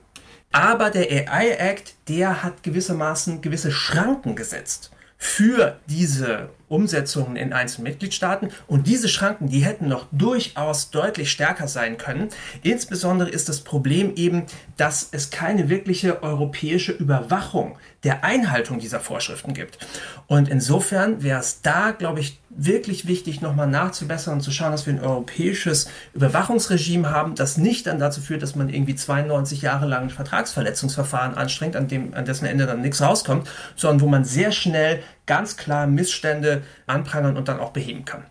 Aber 0.53 0.90
der 0.90 1.31
AI 1.31 1.50
Act, 1.50 1.94
der 2.09 2.42
hat 2.42 2.62
gewissermaßen 2.62 3.40
gewisse 3.40 3.70
Schranken 3.70 4.35
gesetzt 4.35 4.90
für 5.22 5.78
diese 5.87 6.48
Umsetzungen 6.68 7.37
in 7.37 7.52
einzelnen 7.52 7.90
Mitgliedstaaten. 7.90 8.48
Und 8.66 8.87
diese 8.87 9.06
Schranken, 9.06 9.50
die 9.50 9.61
hätten 9.61 9.87
noch 9.87 10.06
durchaus 10.12 10.90
deutlich 10.90 11.30
stärker 11.30 11.68
sein 11.68 11.98
können. 11.98 12.30
Insbesondere 12.62 13.28
ist 13.28 13.50
das 13.50 13.61
Problem 13.61 14.14
eben, 14.16 14.44
dass 14.78 15.09
es 15.12 15.30
keine 15.30 15.68
wirkliche 15.68 16.22
europäische 16.22 16.92
Überwachung 16.92 17.76
der 18.02 18.24
Einhaltung 18.24 18.78
dieser 18.78 19.00
Vorschriften 19.00 19.52
gibt. 19.52 19.78
Und 20.26 20.48
insofern 20.48 21.22
wäre 21.22 21.40
es 21.40 21.61
da, 21.61 21.90
glaube 21.90 22.20
ich, 22.20 22.39
wirklich 22.50 23.06
wichtig, 23.06 23.40
nochmal 23.40 23.68
nachzubessern 23.68 24.34
und 24.34 24.40
zu 24.40 24.50
schauen, 24.50 24.72
dass 24.72 24.84
wir 24.84 24.92
ein 24.92 25.00
europäisches 25.00 25.88
Überwachungsregime 26.14 27.10
haben, 27.10 27.36
das 27.36 27.56
nicht 27.56 27.86
dann 27.86 28.00
dazu 28.00 28.20
führt, 28.20 28.42
dass 28.42 28.56
man 28.56 28.68
irgendwie 28.68 28.96
92 28.96 29.62
Jahre 29.62 29.86
lang 29.86 30.04
ein 30.04 30.10
Vertragsverletzungsverfahren 30.10 31.36
anstrengt, 31.36 31.76
an, 31.76 31.86
dem, 31.86 32.12
an 32.12 32.24
dessen 32.24 32.46
Ende 32.46 32.66
dann 32.66 32.80
nichts 32.80 33.00
rauskommt, 33.00 33.48
sondern 33.76 34.00
wo 34.00 34.08
man 34.08 34.24
sehr 34.24 34.50
schnell 34.50 35.02
ganz 35.26 35.56
klar 35.56 35.86
Missstände 35.86 36.62
anprangern 36.86 37.36
und 37.36 37.46
dann 37.48 37.60
auch 37.60 37.70
beheben 37.70 38.04
kann. 38.04 38.24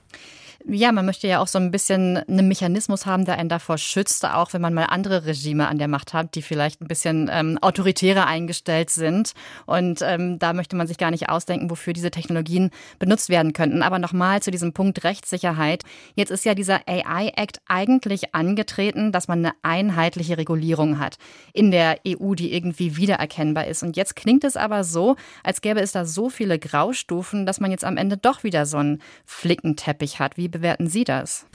Ja, 0.71 0.91
man 0.91 1.08
möchte 1.08 1.27
ja 1.27 1.39
auch 1.39 1.47
so 1.47 1.58
ein 1.58 1.71
bisschen 1.71 2.17
einen 2.17 2.47
Mechanismus 2.47 3.08
haben, 3.08 3.25
der 3.25 3.39
einen 3.39 3.49
davor 3.49 3.79
schützt, 3.79 4.23
auch 4.23 4.53
wenn 4.53 4.62
man 4.62 4.75
mal 4.75 4.84
andere 4.84 5.25
Regime 5.25 5.67
an 5.67 5.79
der 5.79 5.88
Macht 5.88 6.13
hat, 6.13 6.36
die 6.36 6.43
vielleicht 6.43 6.79
ein 6.79 6.88
bisschen 6.88 7.27
ähm, 7.34 7.58
autoritärer 7.60 8.27
eingestellt 8.27 8.91
sind. 8.91 9.34
Und 9.65 10.03
ähm, 10.03 10.38
da 10.38 10.53
möchte 10.53 10.75
man 10.75 10.86
sich 10.86 10.99
gar 10.99 11.10
nicht 11.10 11.27
ausdenken, 11.27 11.71
wofür 11.71 11.93
diese 11.93 12.12
Technologien 12.12 12.69
benutzt 12.99 13.29
werden 13.29 13.53
könnten. 13.53 13.82
Aber 13.82 13.97
nochmal 13.97 14.43
zu 14.43 14.51
diesem 14.51 14.71
Punkt 14.71 15.03
Rechtssicherheit. 15.03 15.86
Jetzt 16.13 16.29
ist 16.29 16.45
ja 16.45 16.53
dieser 16.53 16.82
AI-Act 16.88 17.62
eigentlich 17.67 18.36
angetreten, 18.36 19.12
dass 19.12 19.27
man 19.27 19.39
eine 19.39 19.55
einheitliche 19.63 20.38
Regulierung 20.38 20.99
hat 20.99 21.17
in 21.51 21.71
der 21.71 21.97
EU, 22.08 22.36
die 22.36 22.53
irgendwie 22.53 22.95
wiedererkennbar 22.95 23.65
ist. 23.65 23.82
Und 23.82 23.97
jetzt 23.97 24.15
klingt 24.15 24.43
es 24.43 24.55
aber 24.55 24.84
so, 24.84 25.15
als 25.43 25.62
gäbe 25.62 25.79
es 25.79 25.93
da 25.93 26.05
so 26.05 26.29
viele 26.29 26.60
Graustufen, 26.60 27.47
dass 27.47 27.60
man 27.60 27.71
jetzt 27.71 27.86
am 27.86 27.97
Ende 27.97 28.17
doch 28.17 28.43
wieder 28.43 28.67
so 28.67 28.77
einen 28.77 29.01
Flickenteppich 29.25 30.19
hat. 30.19 30.38
Wie 30.38 30.59
bewerten 30.60 30.88
Sie 30.88 31.04
das? 31.04 31.45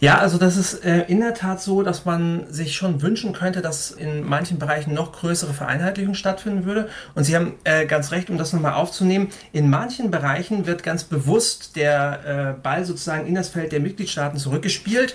Ja, 0.00 0.18
also 0.18 0.38
das 0.38 0.56
ist 0.56 0.84
äh, 0.84 1.04
in 1.08 1.20
der 1.20 1.34
Tat 1.34 1.60
so, 1.60 1.82
dass 1.82 2.04
man 2.04 2.50
sich 2.52 2.74
schon 2.74 3.02
wünschen 3.02 3.32
könnte, 3.32 3.62
dass 3.62 3.90
in 3.90 4.24
manchen 4.24 4.58
Bereichen 4.58 4.94
noch 4.94 5.12
größere 5.12 5.52
Vereinheitlichung 5.52 6.14
stattfinden 6.14 6.64
würde. 6.64 6.88
Und 7.14 7.24
Sie 7.24 7.36
haben 7.36 7.54
äh, 7.64 7.86
ganz 7.86 8.12
recht, 8.12 8.30
um 8.30 8.38
das 8.38 8.52
nochmal 8.52 8.74
aufzunehmen. 8.74 9.28
In 9.52 9.68
manchen 9.68 10.10
Bereichen 10.10 10.66
wird 10.66 10.82
ganz 10.82 11.04
bewusst 11.04 11.76
der 11.76 12.56
äh, 12.56 12.62
Ball 12.62 12.84
sozusagen 12.84 13.26
in 13.26 13.34
das 13.34 13.50
Feld 13.50 13.72
der 13.72 13.80
Mitgliedstaaten 13.80 14.38
zurückgespielt 14.38 15.14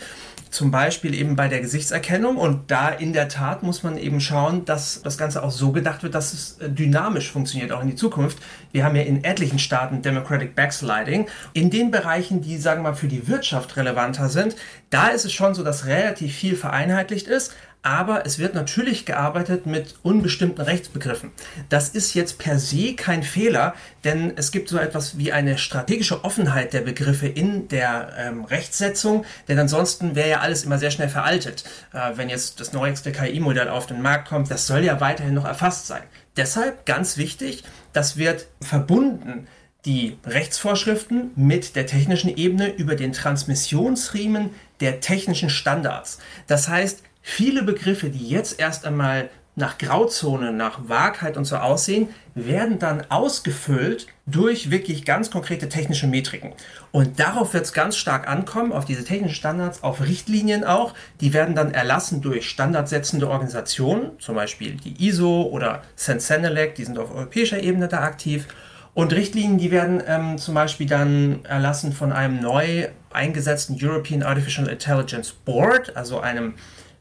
zum 0.52 0.70
Beispiel 0.70 1.16
eben 1.16 1.36
bei 1.36 1.48
der 1.48 1.62
Gesichtserkennung. 1.62 2.38
Und 2.38 2.70
da 2.70 2.90
in 2.90 3.14
der 3.14 3.30
Tat 3.30 3.64
muss 3.64 3.84
man 3.84 3.98
eben 3.98 4.20
schauen, 4.20 4.66
dass 4.66 5.02
das 5.02 5.18
Ganze 5.18 5.44
auch 5.44 5.52
so 5.52 5.72
gedacht 5.72 6.04
wird, 6.04 6.14
dass 6.14 6.34
es 6.34 6.58
äh, 6.60 6.70
dynamisch 6.70 7.32
funktioniert, 7.32 7.72
auch 7.72 7.82
in 7.82 7.88
die 7.88 7.96
Zukunft. 7.96 8.38
Wir 8.72 8.84
haben 8.84 8.96
ja 8.96 9.04
in 9.04 9.24
etlichen 9.24 9.60
Staaten 9.60 10.02
Democratic 10.02 10.56
Backsliding. 10.56 11.28
In 11.54 11.70
den 11.70 11.90
Bereichen, 11.90 12.42
die, 12.42 12.58
sagen 12.58 12.84
wir 12.84 12.92
mal, 12.92 12.96
für 12.96 13.08
die 13.08 13.28
Wirtschaft 13.28 13.78
relevanter 13.78 14.30
sind, 14.30 14.56
da 14.90 15.08
ist 15.08 15.26
es 15.26 15.32
schon 15.32 15.56
so, 15.56 15.64
dass 15.64 15.86
relativ 15.86 16.36
viel 16.36 16.56
vereinheitlicht 16.56 17.28
ist 17.28 17.54
aber 17.84 18.26
es 18.26 18.38
wird 18.38 18.54
natürlich 18.54 19.06
gearbeitet 19.06 19.66
mit 19.66 19.96
unbestimmten 20.04 20.62
Rechtsbegriffen. 20.62 21.32
Das 21.70 21.90
ist 21.90 22.14
jetzt 22.14 22.38
per 22.38 22.60
se 22.60 22.94
kein 22.96 23.24
Fehler, 23.24 23.74
denn 24.04 24.34
es 24.36 24.52
gibt 24.52 24.70
so 24.70 24.78
etwas 24.78 25.18
wie 25.18 25.32
eine 25.32 25.58
strategische 25.58 26.24
Offenheit 26.24 26.74
der 26.74 26.82
Begriffe 26.82 27.28
in 27.28 27.68
der 27.70 28.14
ähm, 28.18 28.46
Rechtsetzung, 28.46 29.26
denn 29.48 29.58
ansonsten 29.58 30.16
wäre 30.16 30.30
ja 30.30 30.40
alles 30.42 30.64
immer 30.64 30.78
sehr 30.78 30.92
schnell 30.92 31.10
veraltet. 31.10 31.64
Äh, 31.94 32.12
wenn 32.16 32.30
jetzt 32.30 32.60
das 32.60 32.72
neueste 32.72 33.12
KI-Modell 33.12 33.70
auf 33.70 33.88
den 33.88 34.02
Markt 34.02 34.30
kommt, 34.30 34.52
das 34.52 34.68
soll 34.68 34.84
ja 34.84 35.02
weiterhin 35.02 35.34
noch 35.34 35.46
erfasst 35.46 35.88
sein. 35.88 36.04
Deshalb 36.38 36.86
ganz 36.86 37.18
wichtig, 37.18 37.64
das 37.94 38.18
wird 38.18 38.48
verbunden 38.62 39.48
die 39.86 40.18
Rechtsvorschriften 40.26 41.32
mit 41.36 41.76
der 41.76 41.88
technischen 41.88 42.36
Ebene 42.36 42.70
über 42.70 42.96
den 42.96 43.14
Transmissionsriemen 43.14 44.52
der 44.80 45.00
technischen 45.00 45.50
Standards. 45.50 46.20
Das 46.48 46.68
heißt, 46.68 47.02
Viele 47.22 47.64
Begriffe, 47.64 48.10
die 48.10 48.28
jetzt 48.28 48.60
erst 48.60 48.86
einmal 48.86 49.30
nach 49.56 49.78
Grauzone, 49.78 50.54
nach 50.54 50.88
Wahrheit 50.88 51.36
und 51.36 51.46
so 51.46 51.58
aussehen, 51.58 52.10
werden 52.36 52.80
dann 52.80 53.04
ausgefüllt 53.10 54.08
durch 54.26 54.72
wirklich 54.72 55.04
ganz 55.04 55.30
konkrete 55.30 55.68
technische 55.68 56.08
Metriken. 56.08 56.54
Und 56.92 57.20
darauf 57.20 57.54
wird 57.54 57.66
es 57.66 57.74
ganz 57.74 57.98
stark 57.98 58.30
ankommen, 58.30 58.72
auf 58.72 58.86
diese 58.86 59.04
technischen 59.04 59.36
Standards, 59.36 59.84
auf 59.84 60.02
Richtlinien 60.02 60.64
auch. 60.64 60.94
Die 61.20 61.34
werden 61.34 61.54
dann 61.54 61.74
erlassen 61.74 62.22
durch 62.22 62.50
standardsetzende 62.50 63.30
Organisationen, 63.30 64.12
zum 64.20 64.36
Beispiel 64.36 64.76
die 64.76 65.06
ISO 65.06 65.44
oder 65.44 65.84
Sensenelec, 65.96 66.76
die 66.76 66.86
sind 66.86 66.98
auf 66.98 67.14
europäischer 67.14 67.62
Ebene 67.62 67.90
da 67.90 68.02
aktiv. 68.04 68.48
Und 68.94 69.14
Richtlinien, 69.14 69.58
die 69.58 69.72
werden 69.72 70.02
ähm, 70.06 70.38
zum 70.38 70.54
Beispiel 70.54 70.88
dann 70.88 71.46
erlassen 71.46 71.94
von 71.94 72.12
einem 72.12 72.42
neu 72.42 72.88
eingesetzten 73.12 73.78
European 73.82 74.24
Artificial 74.24 74.68
Intelligence 74.68 75.32
Board, 75.32 75.96
also 75.96 76.20
einem 76.20 76.56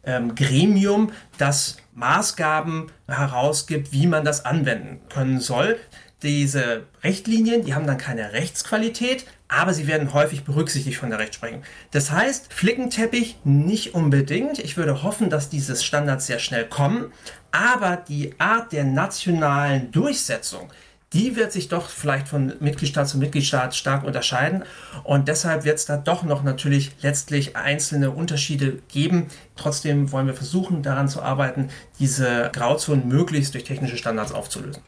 ähm, 0.05 0.35
Gremium, 0.35 1.13
das 1.39 1.77
Maßgaben 1.95 2.91
herausgibt, 3.07 3.93
wie 3.93 4.07
man 4.07 4.25
das 4.25 4.45
anwenden 4.45 5.01
können 5.09 5.41
soll. 5.41 5.79
Diese 6.23 6.85
Richtlinien, 7.03 7.65
die 7.65 7.75
haben 7.75 7.87
dann 7.87 7.97
keine 7.97 8.33
Rechtsqualität, 8.33 9.27
aber 9.49 9.73
sie 9.73 9.87
werden 9.87 10.13
häufig 10.13 10.45
berücksichtigt 10.45 10.99
von 10.99 11.11
der 11.11 11.19
Rechtsprechung. 11.19 11.63
Das 11.93 12.11
heißt, 12.11 12.53
Flickenteppich 12.53 13.39
nicht 13.45 13.95
unbedingt. 13.95 14.59
Ich 14.59 14.77
würde 14.77 15.03
hoffen, 15.03 15.31
dass 15.31 15.49
diese 15.49 15.77
Standards 15.77 16.27
sehr 16.27 16.39
schnell 16.39 16.67
kommen, 16.69 17.13
aber 17.53 17.97
die 17.97 18.35
Art 18.39 18.73
der 18.73 18.85
nationalen 18.85 19.91
Durchsetzung, 19.93 20.71
die 21.13 21.35
wird 21.35 21.51
sich 21.51 21.69
doch 21.69 21.89
vielleicht 21.89 22.29
von 22.29 22.55
Mitgliedstaat 22.61 23.09
zu 23.09 23.19
Mitgliedstaat 23.19 23.75
stark 23.75 24.05
unterscheiden. 24.05 24.65
Und 25.03 25.27
deshalb 25.27 25.65
wird 25.65 25.79
es 25.79 25.87
da 25.87 25.97
doch 25.97 26.23
noch 26.23 26.43
natürlich 26.43 26.93
letztlich 27.03 27.57
einzelne 27.57 28.13
Unterschiede 28.13 28.79
geben. 28.89 29.27
Trotzdem 29.57 30.13
wollen 30.13 30.29
wir 30.29 30.35
versuchen, 30.35 30.83
daran 30.83 31.09
zu 31.09 31.21
arbeiten, 31.23 31.71
diese 31.99 32.51
Grauzonen 32.53 33.09
möglichst 33.09 33.55
durch 33.55 33.65
technische 33.65 33.97
Standards 33.97 34.33
aufzulösen. 34.33 34.83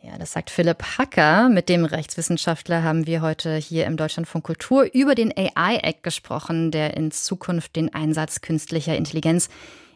Ja, 0.00 0.18
das 0.18 0.32
sagt 0.32 0.50
Philipp 0.50 0.82
Hacker. 0.98 1.48
Mit 1.48 1.68
dem 1.70 1.86
Rechtswissenschaftler 1.86 2.82
haben 2.82 3.06
wir 3.06 3.22
heute 3.22 3.56
hier 3.56 3.86
im 3.86 3.96
Deutschlandfunk 3.96 4.44
Kultur 4.44 4.86
über 4.92 5.14
den 5.14 5.32
AI-Act 5.34 6.02
gesprochen, 6.02 6.70
der 6.70 6.94
in 6.94 7.10
Zukunft 7.10 7.74
den 7.74 7.92
Einsatz 7.94 8.42
künstlicher 8.42 8.94
Intelligenz 8.94 9.48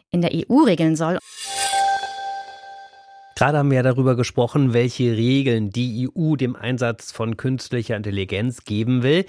in 0.09 0.21
der 0.21 0.31
EU 0.33 0.63
regeln 0.63 0.95
soll. 0.95 1.19
Gerade 3.39 3.57
haben 3.57 3.69
wir 3.71 3.77
ja 3.77 3.83
darüber 3.83 4.17
gesprochen, 4.17 4.73
welche 4.73 5.15
Regeln 5.15 5.69
die 5.69 6.09
EU 6.09 6.35
dem 6.35 6.57
Einsatz 6.57 7.13
von 7.13 7.37
künstlicher 7.37 7.95
Intelligenz 7.95 8.65
geben 8.65 9.01
will. 9.01 9.25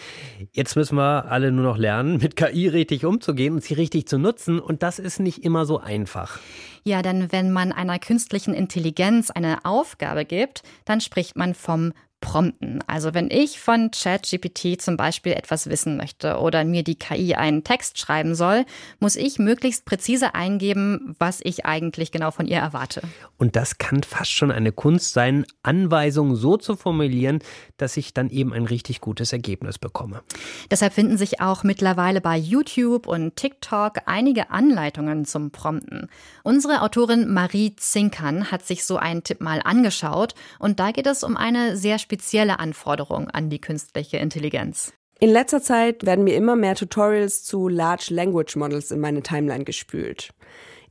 Jetzt 0.50 0.74
müssen 0.74 0.96
wir 0.96 1.26
alle 1.26 1.52
nur 1.52 1.62
noch 1.62 1.76
lernen, 1.76 2.18
mit 2.20 2.34
KI 2.34 2.66
richtig 2.66 3.04
umzugehen 3.04 3.54
und 3.54 3.62
sie 3.62 3.74
richtig 3.74 4.08
zu 4.08 4.18
nutzen. 4.18 4.58
Und 4.58 4.82
das 4.82 4.98
ist 4.98 5.20
nicht 5.20 5.44
immer 5.44 5.64
so 5.64 5.78
einfach. 5.78 6.40
Ja, 6.82 7.02
denn 7.02 7.30
wenn 7.30 7.52
man 7.52 7.70
einer 7.70 8.00
künstlichen 8.00 8.52
Intelligenz 8.52 9.30
eine 9.30 9.64
Aufgabe 9.64 10.24
gibt, 10.24 10.64
dann 10.84 11.00
spricht 11.00 11.36
man 11.36 11.54
vom 11.54 11.92
prompten. 12.20 12.84
Also 12.86 13.14
wenn 13.14 13.30
ich 13.30 13.60
von 13.60 13.90
ChatGPT 13.90 14.80
zum 14.80 14.96
Beispiel 14.96 15.32
etwas 15.32 15.68
wissen 15.68 15.96
möchte 15.96 16.38
oder 16.38 16.64
mir 16.64 16.82
die 16.82 16.94
KI 16.94 17.34
einen 17.34 17.64
Text 17.64 17.98
schreiben 17.98 18.34
soll, 18.34 18.64
muss 18.98 19.16
ich 19.16 19.38
möglichst 19.38 19.84
präzise 19.84 20.34
eingeben, 20.34 21.16
was 21.18 21.40
ich 21.42 21.64
eigentlich 21.64 22.12
genau 22.12 22.30
von 22.30 22.46
ihr 22.46 22.58
erwarte. 22.58 23.02
Und 23.38 23.56
das 23.56 23.78
kann 23.78 24.02
fast 24.02 24.30
schon 24.30 24.50
eine 24.50 24.72
Kunst 24.72 25.12
sein, 25.12 25.46
Anweisungen 25.62 26.36
so 26.36 26.56
zu 26.56 26.76
formulieren, 26.76 27.40
dass 27.78 27.96
ich 27.96 28.12
dann 28.12 28.28
eben 28.28 28.52
ein 28.52 28.66
richtig 28.66 29.00
gutes 29.00 29.32
Ergebnis 29.32 29.78
bekomme. 29.78 30.22
Deshalb 30.70 30.92
finden 30.92 31.16
sich 31.16 31.40
auch 31.40 31.64
mittlerweile 31.64 32.20
bei 32.20 32.36
YouTube 32.36 33.06
und 33.06 33.36
TikTok 33.36 34.02
einige 34.06 34.50
Anleitungen 34.50 35.24
zum 35.24 35.50
Prompten. 35.50 36.08
Unsere 36.42 36.82
Autorin 36.82 37.32
Marie 37.32 37.74
Zinkern 37.76 38.50
hat 38.50 38.66
sich 38.66 38.84
so 38.84 38.96
einen 38.96 39.24
Tipp 39.24 39.40
mal 39.40 39.60
angeschaut 39.64 40.34
und 40.58 40.80
da 40.80 40.90
geht 40.90 41.06
es 41.06 41.24
um 41.24 41.36
eine 41.36 41.76
sehr 41.76 41.98
spezielle 42.10 42.58
Anforderung 42.58 43.30
an 43.30 43.50
die 43.50 43.60
künstliche 43.60 44.16
Intelligenz. 44.16 44.92
In 45.20 45.30
letzter 45.30 45.62
Zeit 45.62 46.04
werden 46.04 46.24
mir 46.24 46.34
immer 46.34 46.56
mehr 46.56 46.74
Tutorials 46.74 47.44
zu 47.44 47.68
Large 47.68 48.12
Language 48.12 48.56
Models 48.56 48.90
in 48.90 48.98
meine 48.98 49.22
Timeline 49.22 49.62
gespült. 49.62 50.30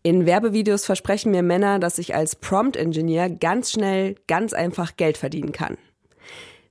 In 0.01 0.25
Werbevideos 0.25 0.85
versprechen 0.85 1.31
mir 1.31 1.43
Männer, 1.43 1.77
dass 1.77 1.97
ich 1.97 2.15
als 2.15 2.37
Prompt 2.37 2.77
Engineer 2.77 3.29
ganz 3.29 3.71
schnell, 3.71 4.15
ganz 4.27 4.53
einfach 4.53 4.95
Geld 4.95 5.17
verdienen 5.17 5.51
kann. 5.51 5.77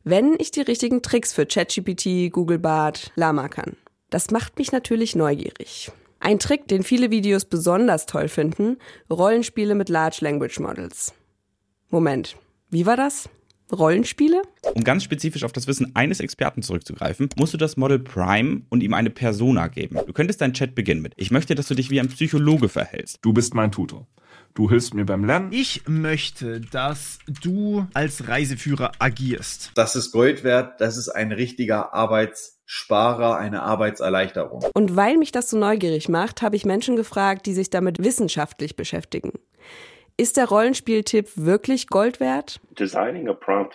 Wenn 0.03 0.35
ich 0.39 0.51
die 0.51 0.63
richtigen 0.63 1.03
Tricks 1.03 1.35
für 1.35 1.45
ChatGPT, 1.45 2.33
Google 2.33 2.59
Bart, 2.59 3.13
Lama 3.17 3.49
kann. 3.49 3.77
Das 4.09 4.31
macht 4.31 4.59
mich 4.59 4.73
natürlich 4.73 5.15
neugierig. 5.15 5.93
Ein 6.21 6.39
Trick, 6.39 6.69
den 6.69 6.83
viele 6.83 7.11
Videos 7.11 7.45
besonders 7.45 8.07
toll 8.07 8.29
finden, 8.29 8.79
Rollenspiele 9.11 9.75
mit 9.75 9.91
Large 9.91 10.21
Language 10.23 10.59
Models. 10.59 11.13
Moment, 11.91 12.37
wie 12.71 12.87
war 12.87 12.97
das? 12.97 13.29
Rollenspiele? 13.73 14.43
Um 14.75 14.85
ganz 14.85 15.05
spezifisch 15.05 15.45
auf 15.45 15.53
das 15.53 15.67
Wissen 15.67 15.95
eines 15.95 16.21
Experten 16.21 16.63
zurückzugreifen, 16.63 17.29
musst 17.37 17.55
du 17.55 17.59
das 17.59 17.77
Model 17.77 17.99
Prime 17.99 18.63
und 18.69 18.83
ihm 18.83 18.95
eine 18.95 19.11
Persona 19.11 19.69
geben. 19.69 19.99
Du 20.07 20.13
könntest 20.13 20.41
deinen 20.41 20.55
Chat 20.55 20.75
beginnen 20.75 21.03
mit, 21.03 21.13
ich 21.17 21.31
möchte, 21.31 21.55
dass 21.55 21.69
du 21.69 21.75
dich 21.75 21.91
wie 21.91 22.01
ein 22.01 22.09
Psychologe 22.09 22.69
verhältst. 22.69 23.19
Du 23.23 23.33
bist 23.33 23.55
mein 23.55 23.73
Tutor. 23.73 24.07
Du 24.55 24.69
hilfst 24.69 24.93
mir 24.95 25.05
beim 25.05 25.25
Lernen. 25.25 25.53
Ich 25.53 25.83
möchte, 25.87 26.61
dass 26.61 27.19
du 27.43 27.87
als 27.95 28.27
Reiseführer 28.27 28.93
agierst. 28.99 29.71
Das 29.75 29.95
ist 29.95 30.11
Gold 30.11 30.43
wert. 30.43 30.81
Das 30.81 30.97
ist 30.97 31.09
ein 31.11 31.31
richtiger 31.31 31.95
Arbeitssparer, 31.95 33.37
eine 33.37 33.63
Arbeitserleichterung. 33.63 34.65
Und 34.75 34.97
weil 34.97 35.17
mich 35.17 35.31
das 35.31 35.51
so 35.51 35.59
neugierig 35.59 36.09
macht, 36.09 36.43
habe 36.43 36.57
ich 36.57 36.65
Menschen 36.65 36.97
gefragt, 36.97 37.47
die 37.47 37.55
sich 37.55 37.71
damit 37.71 38.03
wissenschaftlich 38.03 38.75
beschäftigen. 38.75 39.33
Ist 40.21 40.37
der 40.37 40.49
Rollenspieltipp 40.49 41.29
wirklich 41.37 41.87
Gold 41.87 42.19
wert? 42.19 42.61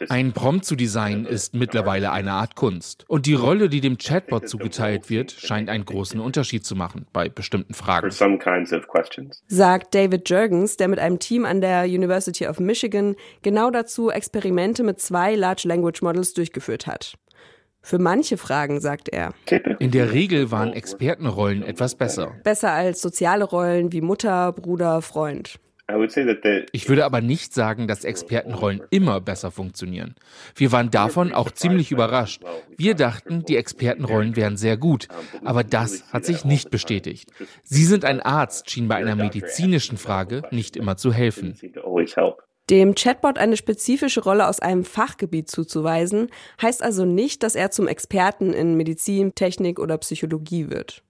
Ein 0.10 0.34
Prompt 0.34 0.66
zu 0.66 0.76
designen 0.76 1.26
ist 1.26 1.54
mittlerweile 1.54 2.12
eine 2.12 2.34
Art 2.34 2.58
Kunst. 2.58 3.06
Und 3.08 3.28
die 3.28 3.34
Rolle, 3.34 3.70
die 3.70 3.80
dem 3.80 3.98
Chatbot 3.98 4.50
zugeteilt 4.50 5.10
wird, 5.10 5.32
scheint 5.32 5.70
einen 5.70 5.86
großen 5.86 6.20
Unterschied 6.20 6.66
zu 6.66 6.76
machen 6.76 7.06
bei 7.14 7.30
bestimmten 7.30 7.74
Fragen. 7.74 8.12
Sagt 9.48 9.96
David 9.96 10.30
Jurgens, 10.30 10.76
der 10.76 10.90
mit 10.90 11.00
einem 11.00 11.20
Team 11.20 11.46
an 11.46 11.62
der 11.62 11.86
University 11.86 12.46
of 12.46 12.60
Michigan 12.60 13.16
genau 13.42 13.72
dazu 13.72 14.10
Experimente 14.10 14.84
mit 14.84 15.00
zwei 15.00 15.36
Large 15.36 15.66
Language 15.70 16.02
Models 16.02 16.34
durchgeführt 16.34 16.88
hat. 16.88 17.14
Für 17.82 18.00
manche 18.00 18.36
Fragen, 18.36 18.82
sagt 18.82 19.08
er. 19.08 19.34
In 19.80 19.92
der 19.92 20.12
Regel 20.12 20.52
waren 20.52 20.74
Expertenrollen 20.74 21.64
etwas 21.64 21.96
besser. 21.96 22.34
Besser 22.44 22.74
als 22.74 23.02
soziale 23.02 23.46
Rollen 23.46 23.94
wie 23.94 24.02
Mutter, 24.02 24.52
Bruder, 24.52 25.02
Freund. 25.02 25.58
Ich 26.72 26.90
würde 26.90 27.06
aber 27.06 27.22
nicht 27.22 27.54
sagen, 27.54 27.88
dass 27.88 28.04
Expertenrollen 28.04 28.82
immer 28.90 29.22
besser 29.22 29.52
funktionieren. 29.52 30.16
Wir 30.56 30.72
waren 30.72 30.92
davon 30.92 31.34
auch 31.34 31.52
ziemlich 31.52 31.92
überrascht. 31.92 32.44
Wir 32.78 32.96
dachten, 32.96 33.44
die 33.44 33.58
Expertenrollen 33.58 34.36
wären 34.36 34.58
sehr 34.58 34.78
gut, 34.78 35.08
aber 35.44 35.64
das 35.64 36.12
hat 36.12 36.26
sich 36.26 36.46
nicht 36.46 36.72
bestätigt. 36.72 37.32
Sie 37.64 37.86
sind 37.86 38.06
ein 38.06 38.22
Arzt, 38.22 38.70
schien 38.70 38.88
bei 38.88 38.96
einer 38.96 39.16
medizinischen 39.16 39.98
Frage 39.98 40.44
nicht 40.52 40.76
immer 40.76 40.98
zu 40.98 41.14
helfen. 41.14 41.58
Dem 42.70 42.96
Chatbot 42.96 43.38
eine 43.38 43.58
spezifische 43.58 44.24
Rolle 44.24 44.48
aus 44.48 44.62
einem 44.62 44.86
Fachgebiet 44.86 45.50
zuzuweisen, 45.50 46.30
heißt 46.62 46.82
also 46.82 47.04
nicht, 47.04 47.44
dass 47.44 47.56
er 47.56 47.72
zum 47.72 47.90
Experten 47.90 48.54
in 48.54 48.76
Medizin, 48.76 49.36
Technik 49.36 49.80
oder 49.80 49.98
Psychologie 49.98 50.70
wird. 50.70 51.04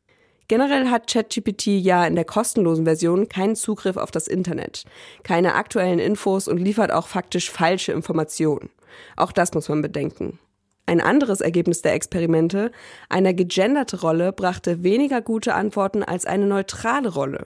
Generell 0.48 0.90
hat 0.90 1.08
ChatGPT 1.08 1.68
ja 1.68 2.06
in 2.06 2.16
der 2.16 2.26
kostenlosen 2.26 2.86
Version 2.86 3.30
keinen 3.30 3.56
Zugriff 3.56 3.98
auf 3.98 4.12
das 4.12 4.28
Internet, 4.28 4.84
keine 5.24 5.56
aktuellen 5.56 6.00
Infos 6.00 6.48
und 6.48 6.58
liefert 6.58 6.92
auch 6.92 7.08
faktisch 7.08 7.50
falsche 7.50 7.94
Informationen. 7.94 8.70
Auch 9.16 9.32
das 9.32 9.54
muss 9.54 9.70
man 9.70 9.82
bedenken. 9.82 10.40
Ein 10.86 11.00
anderes 11.00 11.40
Ergebnis 11.40 11.82
der 11.82 11.94
Experimente, 11.94 12.72
eine 13.08 13.34
gegenderte 13.34 14.02
Rolle 14.02 14.34
brachte 14.34 14.84
weniger 14.84 15.22
gute 15.22 15.54
Antworten 15.54 16.04
als 16.04 16.26
eine 16.26 16.46
neutrale 16.46 17.10
Rolle. 17.14 17.46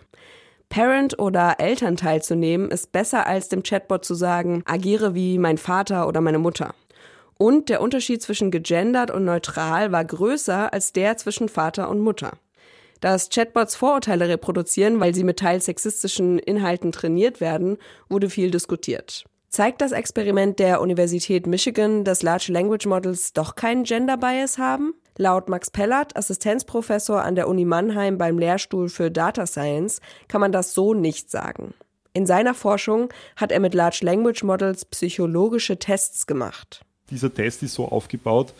Parent 0.70 1.20
oder 1.20 1.60
Elternteil 1.60 2.22
zu 2.22 2.36
nehmen, 2.36 2.70
ist 2.70 2.92
besser 2.92 3.28
als 3.28 3.48
dem 3.48 3.64
Chatbot 3.64 4.04
zu 4.04 4.16
sagen, 4.16 4.64
agiere 4.66 5.14
wie 5.14 5.38
mein 5.38 5.58
Vater 5.58 6.08
oder 6.08 6.20
meine 6.20 6.40
Mutter. 6.40 6.74
Und 7.38 7.70
der 7.70 7.82
Unterschied 7.82 8.24
zwischen 8.24 8.50
gegendert 8.50 9.12
und 9.12 9.24
neutral 9.24 9.92
war 9.92 10.04
größer 10.04 10.74
als 10.74 10.92
der 10.92 11.16
zwischen 11.18 11.48
Vater 11.48 11.90
und 11.90 12.00
Mutter. 12.00 12.32
Dass 13.02 13.30
Chatbots 13.30 13.76
Vorurteile 13.76 14.28
reproduzieren, 14.28 15.00
weil 15.00 15.14
sie 15.14 15.24
mit 15.24 15.40
teils 15.40 15.66
sexistischen 15.66 16.40
Inhalten 16.40 16.92
trainiert 16.92 17.42
werden, 17.42 17.78
wurde 18.10 18.30
viel 18.30 18.52
diskutiert. 18.52 19.26
Zeigt 19.50 19.82
das 19.82 19.94
Experiment 19.94 20.60
der 20.60 20.82
Universität 20.82 21.48
Michigan, 21.48 22.04
dass 22.04 22.22
Large 22.22 22.52
Language 22.52 22.86
Models 22.86 23.34
doch 23.34 23.56
keinen 23.56 23.84
Gender 23.84 24.18
Bias 24.18 24.58
haben? 24.58 24.94
Laut 25.18 25.50
Max 25.50 25.72
Pellert, 25.72 26.16
Assistenzprofessor 26.16 27.24
an 27.24 27.36
der 27.36 27.48
Uni 27.48 27.66
Mannheim 27.66 28.18
beim 28.18 28.38
Lehrstuhl 28.38 28.90
für 28.90 29.10
Data 29.10 29.48
Science, 29.48 30.00
kann 30.28 30.42
man 30.42 30.52
das 30.52 30.74
so 30.74 30.94
nicht 30.94 31.32
sagen. 31.32 31.74
In 32.14 32.26
seiner 32.26 32.54
Forschung 32.54 33.10
hat 33.36 33.52
er 33.52 33.60
mit 33.60 33.74
Large 33.74 34.00
Language 34.02 34.44
Models 34.44 34.86
psychologische 34.86 35.78
Tests 35.80 36.28
gemacht. 36.28 36.82
Dieser 37.10 37.34
Test 37.34 37.64
ist 37.64 37.76
so 37.76 37.86
aufgebaut, 37.86 38.54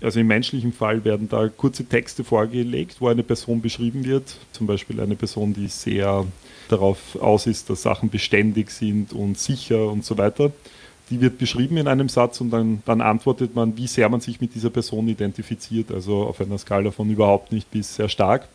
also 0.00 0.20
im 0.20 0.26
menschlichen 0.26 0.72
Fall 0.72 1.04
werden 1.04 1.28
da 1.28 1.48
kurze 1.48 1.84
Texte 1.84 2.24
vorgelegt, 2.24 2.96
wo 3.00 3.08
eine 3.08 3.22
Person 3.22 3.60
beschrieben 3.60 4.04
wird. 4.04 4.36
Zum 4.52 4.66
Beispiel 4.66 5.00
eine 5.00 5.16
Person, 5.16 5.54
die 5.54 5.68
sehr 5.68 6.26
darauf 6.68 7.16
aus 7.20 7.46
ist, 7.46 7.70
dass 7.70 7.82
Sachen 7.82 8.10
beständig 8.10 8.70
sind 8.70 9.12
und 9.12 9.38
sicher 9.38 9.88
und 9.90 10.04
so 10.04 10.18
weiter. 10.18 10.52
Die 11.08 11.20
wird 11.20 11.38
beschrieben 11.38 11.76
in 11.76 11.86
einem 11.86 12.08
Satz 12.08 12.40
und 12.40 12.50
dann, 12.50 12.82
dann 12.84 13.00
antwortet 13.00 13.54
man, 13.54 13.76
wie 13.76 13.86
sehr 13.86 14.08
man 14.08 14.20
sich 14.20 14.40
mit 14.40 14.54
dieser 14.54 14.70
Person 14.70 15.08
identifiziert. 15.08 15.92
Also 15.92 16.24
auf 16.24 16.40
einer 16.40 16.58
Skala 16.58 16.90
von 16.90 17.08
überhaupt 17.08 17.52
nicht 17.52 17.70
bis 17.70 17.94
sehr 17.94 18.08
stark. 18.08 18.48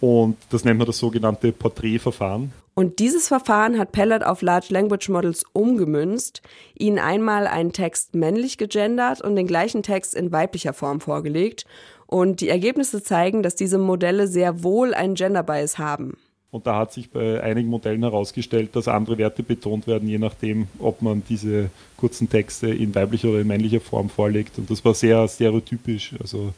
Und 0.00 0.36
das 0.50 0.64
nennt 0.64 0.78
man 0.78 0.86
das 0.86 0.98
sogenannte 0.98 1.52
Porträtverfahren. 1.52 2.52
Und 2.74 2.98
dieses 2.98 3.28
Verfahren 3.28 3.78
hat 3.78 3.92
Pellet 3.92 4.24
auf 4.24 4.40
Large 4.40 4.68
Language 4.70 5.08
Models 5.10 5.44
umgemünzt, 5.52 6.40
ihnen 6.78 6.98
einmal 6.98 7.46
einen 7.46 7.72
Text 7.72 8.14
männlich 8.14 8.56
gegendert 8.56 9.20
und 9.20 9.36
den 9.36 9.46
gleichen 9.46 9.82
Text 9.82 10.14
in 10.14 10.32
weiblicher 10.32 10.72
Form 10.72 11.00
vorgelegt. 11.00 11.66
Und 12.06 12.40
die 12.40 12.48
Ergebnisse 12.48 13.02
zeigen, 13.02 13.42
dass 13.42 13.54
diese 13.54 13.78
Modelle 13.78 14.26
sehr 14.26 14.62
wohl 14.62 14.94
einen 14.94 15.14
Gender 15.14 15.42
Bias 15.42 15.78
haben. 15.78 16.16
Und 16.50 16.66
da 16.66 16.78
hat 16.78 16.92
sich 16.92 17.10
bei 17.10 17.40
einigen 17.40 17.68
Modellen 17.68 18.02
herausgestellt, 18.02 18.74
dass 18.74 18.88
andere 18.88 19.18
Werte 19.18 19.44
betont 19.44 19.86
werden, 19.86 20.08
je 20.08 20.18
nachdem, 20.18 20.66
ob 20.80 21.00
man 21.00 21.22
diese 21.28 21.70
kurzen 21.96 22.28
Texte 22.28 22.68
in 22.68 22.92
weiblicher 22.94 23.28
oder 23.28 23.40
in 23.40 23.46
männlicher 23.46 23.80
Form 23.80 24.08
vorlegt. 24.08 24.58
Und 24.58 24.68
das 24.68 24.84
war 24.84 24.94
sehr 24.94 25.28
stereotypisch. 25.28 26.14
Also 26.20 26.52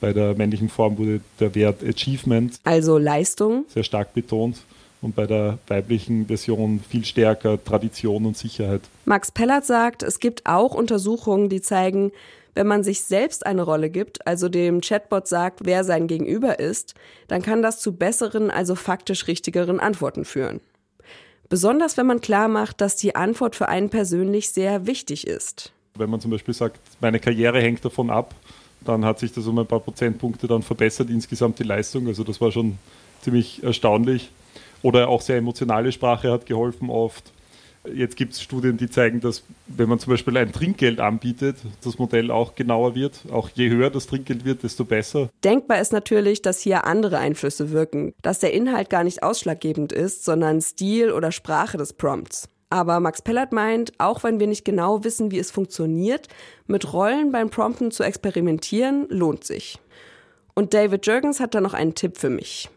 bei 0.00 0.12
der 0.12 0.34
männlichen 0.34 0.68
Form 0.68 0.98
wurde 0.98 1.20
der 1.40 1.54
Wert 1.54 1.82
Achievement, 1.82 2.60
also 2.64 2.98
Leistung, 2.98 3.64
sehr 3.68 3.84
stark 3.84 4.14
betont 4.14 4.58
und 5.00 5.14
bei 5.14 5.26
der 5.26 5.58
weiblichen 5.68 6.26
Version 6.26 6.80
viel 6.88 7.04
stärker 7.04 7.62
Tradition 7.62 8.26
und 8.26 8.36
Sicherheit. 8.36 8.82
Max 9.04 9.30
Pellert 9.30 9.64
sagt, 9.64 10.02
es 10.02 10.18
gibt 10.18 10.46
auch 10.46 10.74
Untersuchungen, 10.74 11.48
die 11.48 11.60
zeigen, 11.60 12.12
wenn 12.54 12.66
man 12.66 12.82
sich 12.82 13.02
selbst 13.02 13.46
eine 13.46 13.62
Rolle 13.62 13.88
gibt, 13.88 14.26
also 14.26 14.48
dem 14.48 14.80
Chatbot 14.80 15.28
sagt, 15.28 15.60
wer 15.64 15.84
sein 15.84 16.08
Gegenüber 16.08 16.58
ist, 16.58 16.94
dann 17.28 17.40
kann 17.40 17.62
das 17.62 17.80
zu 17.80 17.94
besseren, 17.94 18.50
also 18.50 18.74
faktisch 18.74 19.28
richtigeren 19.28 19.78
Antworten 19.78 20.24
führen. 20.24 20.60
Besonders 21.48 21.96
wenn 21.96 22.06
man 22.06 22.20
klar 22.20 22.48
macht, 22.48 22.80
dass 22.80 22.96
die 22.96 23.14
Antwort 23.14 23.54
für 23.54 23.68
einen 23.68 23.90
persönlich 23.90 24.50
sehr 24.50 24.86
wichtig 24.86 25.26
ist. 25.26 25.72
Wenn 25.94 26.10
man 26.10 26.20
zum 26.20 26.30
Beispiel 26.30 26.52
sagt, 26.52 26.80
meine 27.00 27.20
Karriere 27.20 27.60
hängt 27.60 27.84
davon 27.84 28.10
ab, 28.10 28.34
dann 28.80 29.04
hat 29.04 29.18
sich 29.18 29.32
das 29.32 29.46
um 29.46 29.58
ein 29.58 29.66
paar 29.66 29.80
Prozentpunkte 29.80 30.46
dann 30.46 30.62
verbessert, 30.62 31.10
insgesamt 31.10 31.58
die 31.58 31.64
Leistung. 31.64 32.06
Also 32.06 32.24
das 32.24 32.40
war 32.40 32.52
schon 32.52 32.78
ziemlich 33.22 33.62
erstaunlich. 33.62 34.30
Oder 34.82 35.08
auch 35.08 35.20
sehr 35.20 35.36
emotionale 35.36 35.90
Sprache 35.92 36.30
hat 36.30 36.46
geholfen 36.46 36.88
oft. 36.88 37.32
Jetzt 37.94 38.16
gibt 38.16 38.34
es 38.34 38.42
Studien, 38.42 38.76
die 38.76 38.90
zeigen, 38.90 39.20
dass 39.20 39.44
wenn 39.66 39.88
man 39.88 39.98
zum 39.98 40.12
Beispiel 40.12 40.36
ein 40.36 40.52
Trinkgeld 40.52 41.00
anbietet, 41.00 41.56
das 41.82 41.98
Modell 41.98 42.30
auch 42.30 42.54
genauer 42.54 42.94
wird. 42.94 43.20
Auch 43.30 43.48
je 43.54 43.70
höher 43.70 43.90
das 43.90 44.06
Trinkgeld 44.06 44.44
wird, 44.44 44.62
desto 44.62 44.84
besser. 44.84 45.30
Denkbar 45.44 45.80
ist 45.80 45.92
natürlich, 45.92 46.42
dass 46.42 46.60
hier 46.60 46.84
andere 46.84 47.18
Einflüsse 47.18 47.70
wirken, 47.70 48.14
dass 48.22 48.40
der 48.40 48.52
Inhalt 48.52 48.90
gar 48.90 49.04
nicht 49.04 49.22
ausschlaggebend 49.22 49.92
ist, 49.92 50.24
sondern 50.24 50.60
Stil 50.60 51.12
oder 51.12 51.32
Sprache 51.32 51.78
des 51.78 51.92
Prompts. 51.92 52.48
Aber 52.70 53.00
Max 53.00 53.22
Pellert 53.22 53.52
meint, 53.52 53.92
auch 53.98 54.22
wenn 54.24 54.40
wir 54.40 54.46
nicht 54.46 54.64
genau 54.64 55.02
wissen, 55.04 55.30
wie 55.30 55.38
es 55.38 55.50
funktioniert, 55.50 56.28
mit 56.66 56.92
Rollen 56.92 57.32
beim 57.32 57.48
Prompten 57.48 57.90
zu 57.90 58.02
experimentieren, 58.02 59.06
lohnt 59.08 59.44
sich. 59.44 59.78
Und 60.54 60.74
David 60.74 61.06
Jurgens 61.06 61.40
hat 61.40 61.54
da 61.54 61.60
noch 61.60 61.72
einen 61.72 61.94
Tipp 61.94 62.18
für 62.18 62.30
mich. 62.30 62.68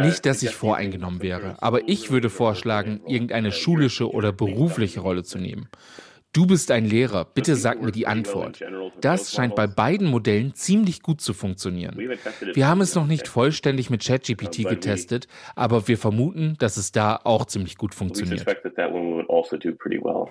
Nicht, 0.00 0.24
dass 0.24 0.42
ich 0.42 0.54
voreingenommen 0.54 1.22
wäre, 1.22 1.56
aber 1.60 1.86
ich 1.86 2.10
würde 2.10 2.30
vorschlagen, 2.30 3.02
irgendeine 3.06 3.52
schulische 3.52 4.10
oder 4.10 4.32
berufliche 4.32 5.00
Rolle 5.00 5.22
zu 5.22 5.38
nehmen. 5.38 5.68
Du 6.32 6.46
bist 6.46 6.70
ein 6.70 6.86
Lehrer, 6.86 7.26
bitte 7.26 7.56
sag 7.56 7.82
mir 7.82 7.92
die 7.92 8.06
Antwort. 8.06 8.64
Das 9.02 9.32
scheint 9.32 9.54
bei 9.54 9.66
beiden 9.66 10.06
Modellen 10.08 10.54
ziemlich 10.54 11.02
gut 11.02 11.20
zu 11.20 11.34
funktionieren. 11.34 11.98
Wir 12.54 12.68
haben 12.68 12.80
es 12.80 12.94
noch 12.94 13.06
nicht 13.06 13.28
vollständig 13.28 13.90
mit 13.90 14.02
ChatGPT 14.02 14.66
getestet, 14.66 15.28
aber 15.54 15.88
wir 15.88 15.98
vermuten, 15.98 16.56
dass 16.58 16.78
es 16.78 16.90
da 16.90 17.20
auch 17.24 17.44
ziemlich 17.44 17.76
gut 17.76 17.94
funktioniert. 17.94 18.48
Also 18.48 19.22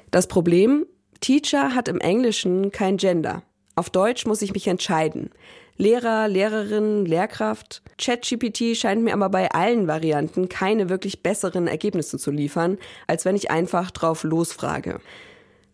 das 0.10 0.28
Problem? 0.28 0.88
Teacher 1.20 1.76
hat 1.76 1.88
im 1.88 2.00
Englischen 2.00 2.72
kein 2.72 2.98
Gender. 2.98 3.44
Auf 3.76 3.92
Deutsch 3.92 4.26
muss 4.26 4.42
ich 4.42 4.54
mich 4.54 4.68
entscheiden. 4.68 5.30
Lehrer, 5.78 6.28
Lehrerin, 6.28 7.06
Lehrkraft. 7.06 7.84
ChatGPT 8.00 8.76
scheint 8.76 9.04
mir 9.04 9.14
aber 9.14 9.30
bei 9.30 9.52
allen 9.52 9.88
Varianten 9.88 10.50
keine 10.50 10.90
wirklich 10.90 11.22
besseren 11.22 11.68
Ergebnisse 11.68 12.18
zu 12.18 12.32
liefern, 12.32 12.80
als 13.06 13.24
wenn 13.24 13.36
ich 13.36 13.52
einfach 13.52 13.92
drauf 13.92 14.24
losfrage. 14.24 15.00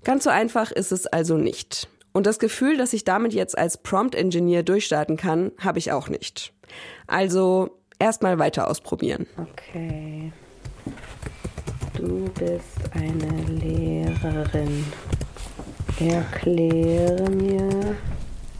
Ganz 0.04 0.24
so 0.24 0.30
einfach 0.30 0.72
ist 0.72 0.92
es 0.92 1.08
also 1.08 1.38
nicht. 1.38 1.90
Und 2.14 2.26
das 2.26 2.40
Gefühl, 2.40 2.78
dass 2.78 2.94
ich 2.94 3.04
damit 3.04 3.34
jetzt 3.34 3.58
als 3.58 3.78
Prompt-Engineer 3.78 4.64
durchstarten 4.64 5.18
kann, 5.18 5.52
habe 5.60 5.80
ich 5.80 5.92
auch 5.92 6.10
nicht. 6.10 6.54
Also 7.06 7.78
erstmal 8.00 8.40
weiter 8.40 8.68
ausprobieren. 8.70 9.28
Okay. 9.38 10.32
Du 11.96 12.30
bist 12.40 12.80
eine 12.94 13.44
Lehrerin. 13.60 14.86
Erkläre 16.00 17.30
mir. 17.30 17.96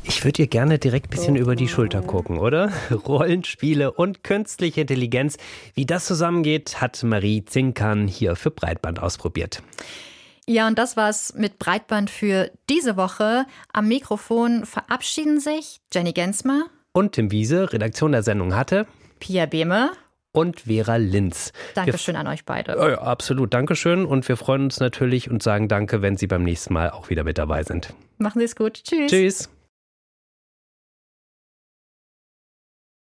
Ich 0.04 0.24
würde 0.24 0.34
dir 0.34 0.48
gerne 0.48 0.80
direkt 0.80 1.08
ein 1.08 1.10
bisschen 1.10 1.36
über 1.36 1.56
die 1.56 1.68
Schulter 1.68 2.02
gucken, 2.02 2.40
oder? 2.40 2.72
Rollenspiele 3.08 3.92
und 3.92 4.24
künstliche 4.24 4.82
Intelligenz. 4.82 5.38
Wie 5.74 5.86
das 5.86 6.06
zusammengeht, 6.06 6.82
hat 6.82 7.04
Marie 7.04 7.44
Zinkern 7.44 8.08
hier 8.08 8.36
für 8.36 8.50
Breitband 8.50 9.00
ausprobiert. 9.00 9.62
Ja, 10.50 10.68
und 10.68 10.80
das 10.80 10.96
war's 10.96 11.34
mit 11.36 11.60
Breitband 11.60 12.10
für 12.10 12.52
diese 12.70 12.96
Woche. 12.96 13.46
Am 13.74 13.88
Mikrofon 13.90 14.66
verabschieden 14.66 15.42
sich 15.42 15.82
Jenny 15.94 16.14
Gensmer 16.14 16.68
und 16.94 17.14
Tim 17.14 17.32
Wiese. 17.32 17.74
Redaktion 17.74 18.14
der 18.14 18.24
Sendung 18.24 18.56
hatte 18.56 18.88
Pia 19.20 19.46
Behme 19.46 19.92
und 20.32 20.62
Vera 20.62 20.96
Linz. 20.96 21.52
Dankeschön 21.76 22.16
wir, 22.16 22.22
an 22.22 22.28
euch 22.28 22.46
beide. 22.46 22.78
Ja, 22.78 23.02
absolut, 23.02 23.54
Dankeschön. 23.54 24.06
Und 24.06 24.28
wir 24.30 24.38
freuen 24.38 24.64
uns 24.64 24.80
natürlich 24.80 25.30
und 25.30 25.44
sagen 25.44 25.68
Danke, 25.68 26.02
wenn 26.02 26.16
Sie 26.16 26.28
beim 26.28 26.44
nächsten 26.44 26.74
Mal 26.74 26.92
auch 26.92 27.10
wieder 27.10 27.26
mit 27.26 27.38
dabei 27.38 27.64
sind. 27.64 27.94
Machen 28.18 28.40
Sie 28.40 28.46
es 28.46 28.56
gut. 28.56 28.84
Tschüss. 28.84 29.12
Tschüss. 29.12 29.50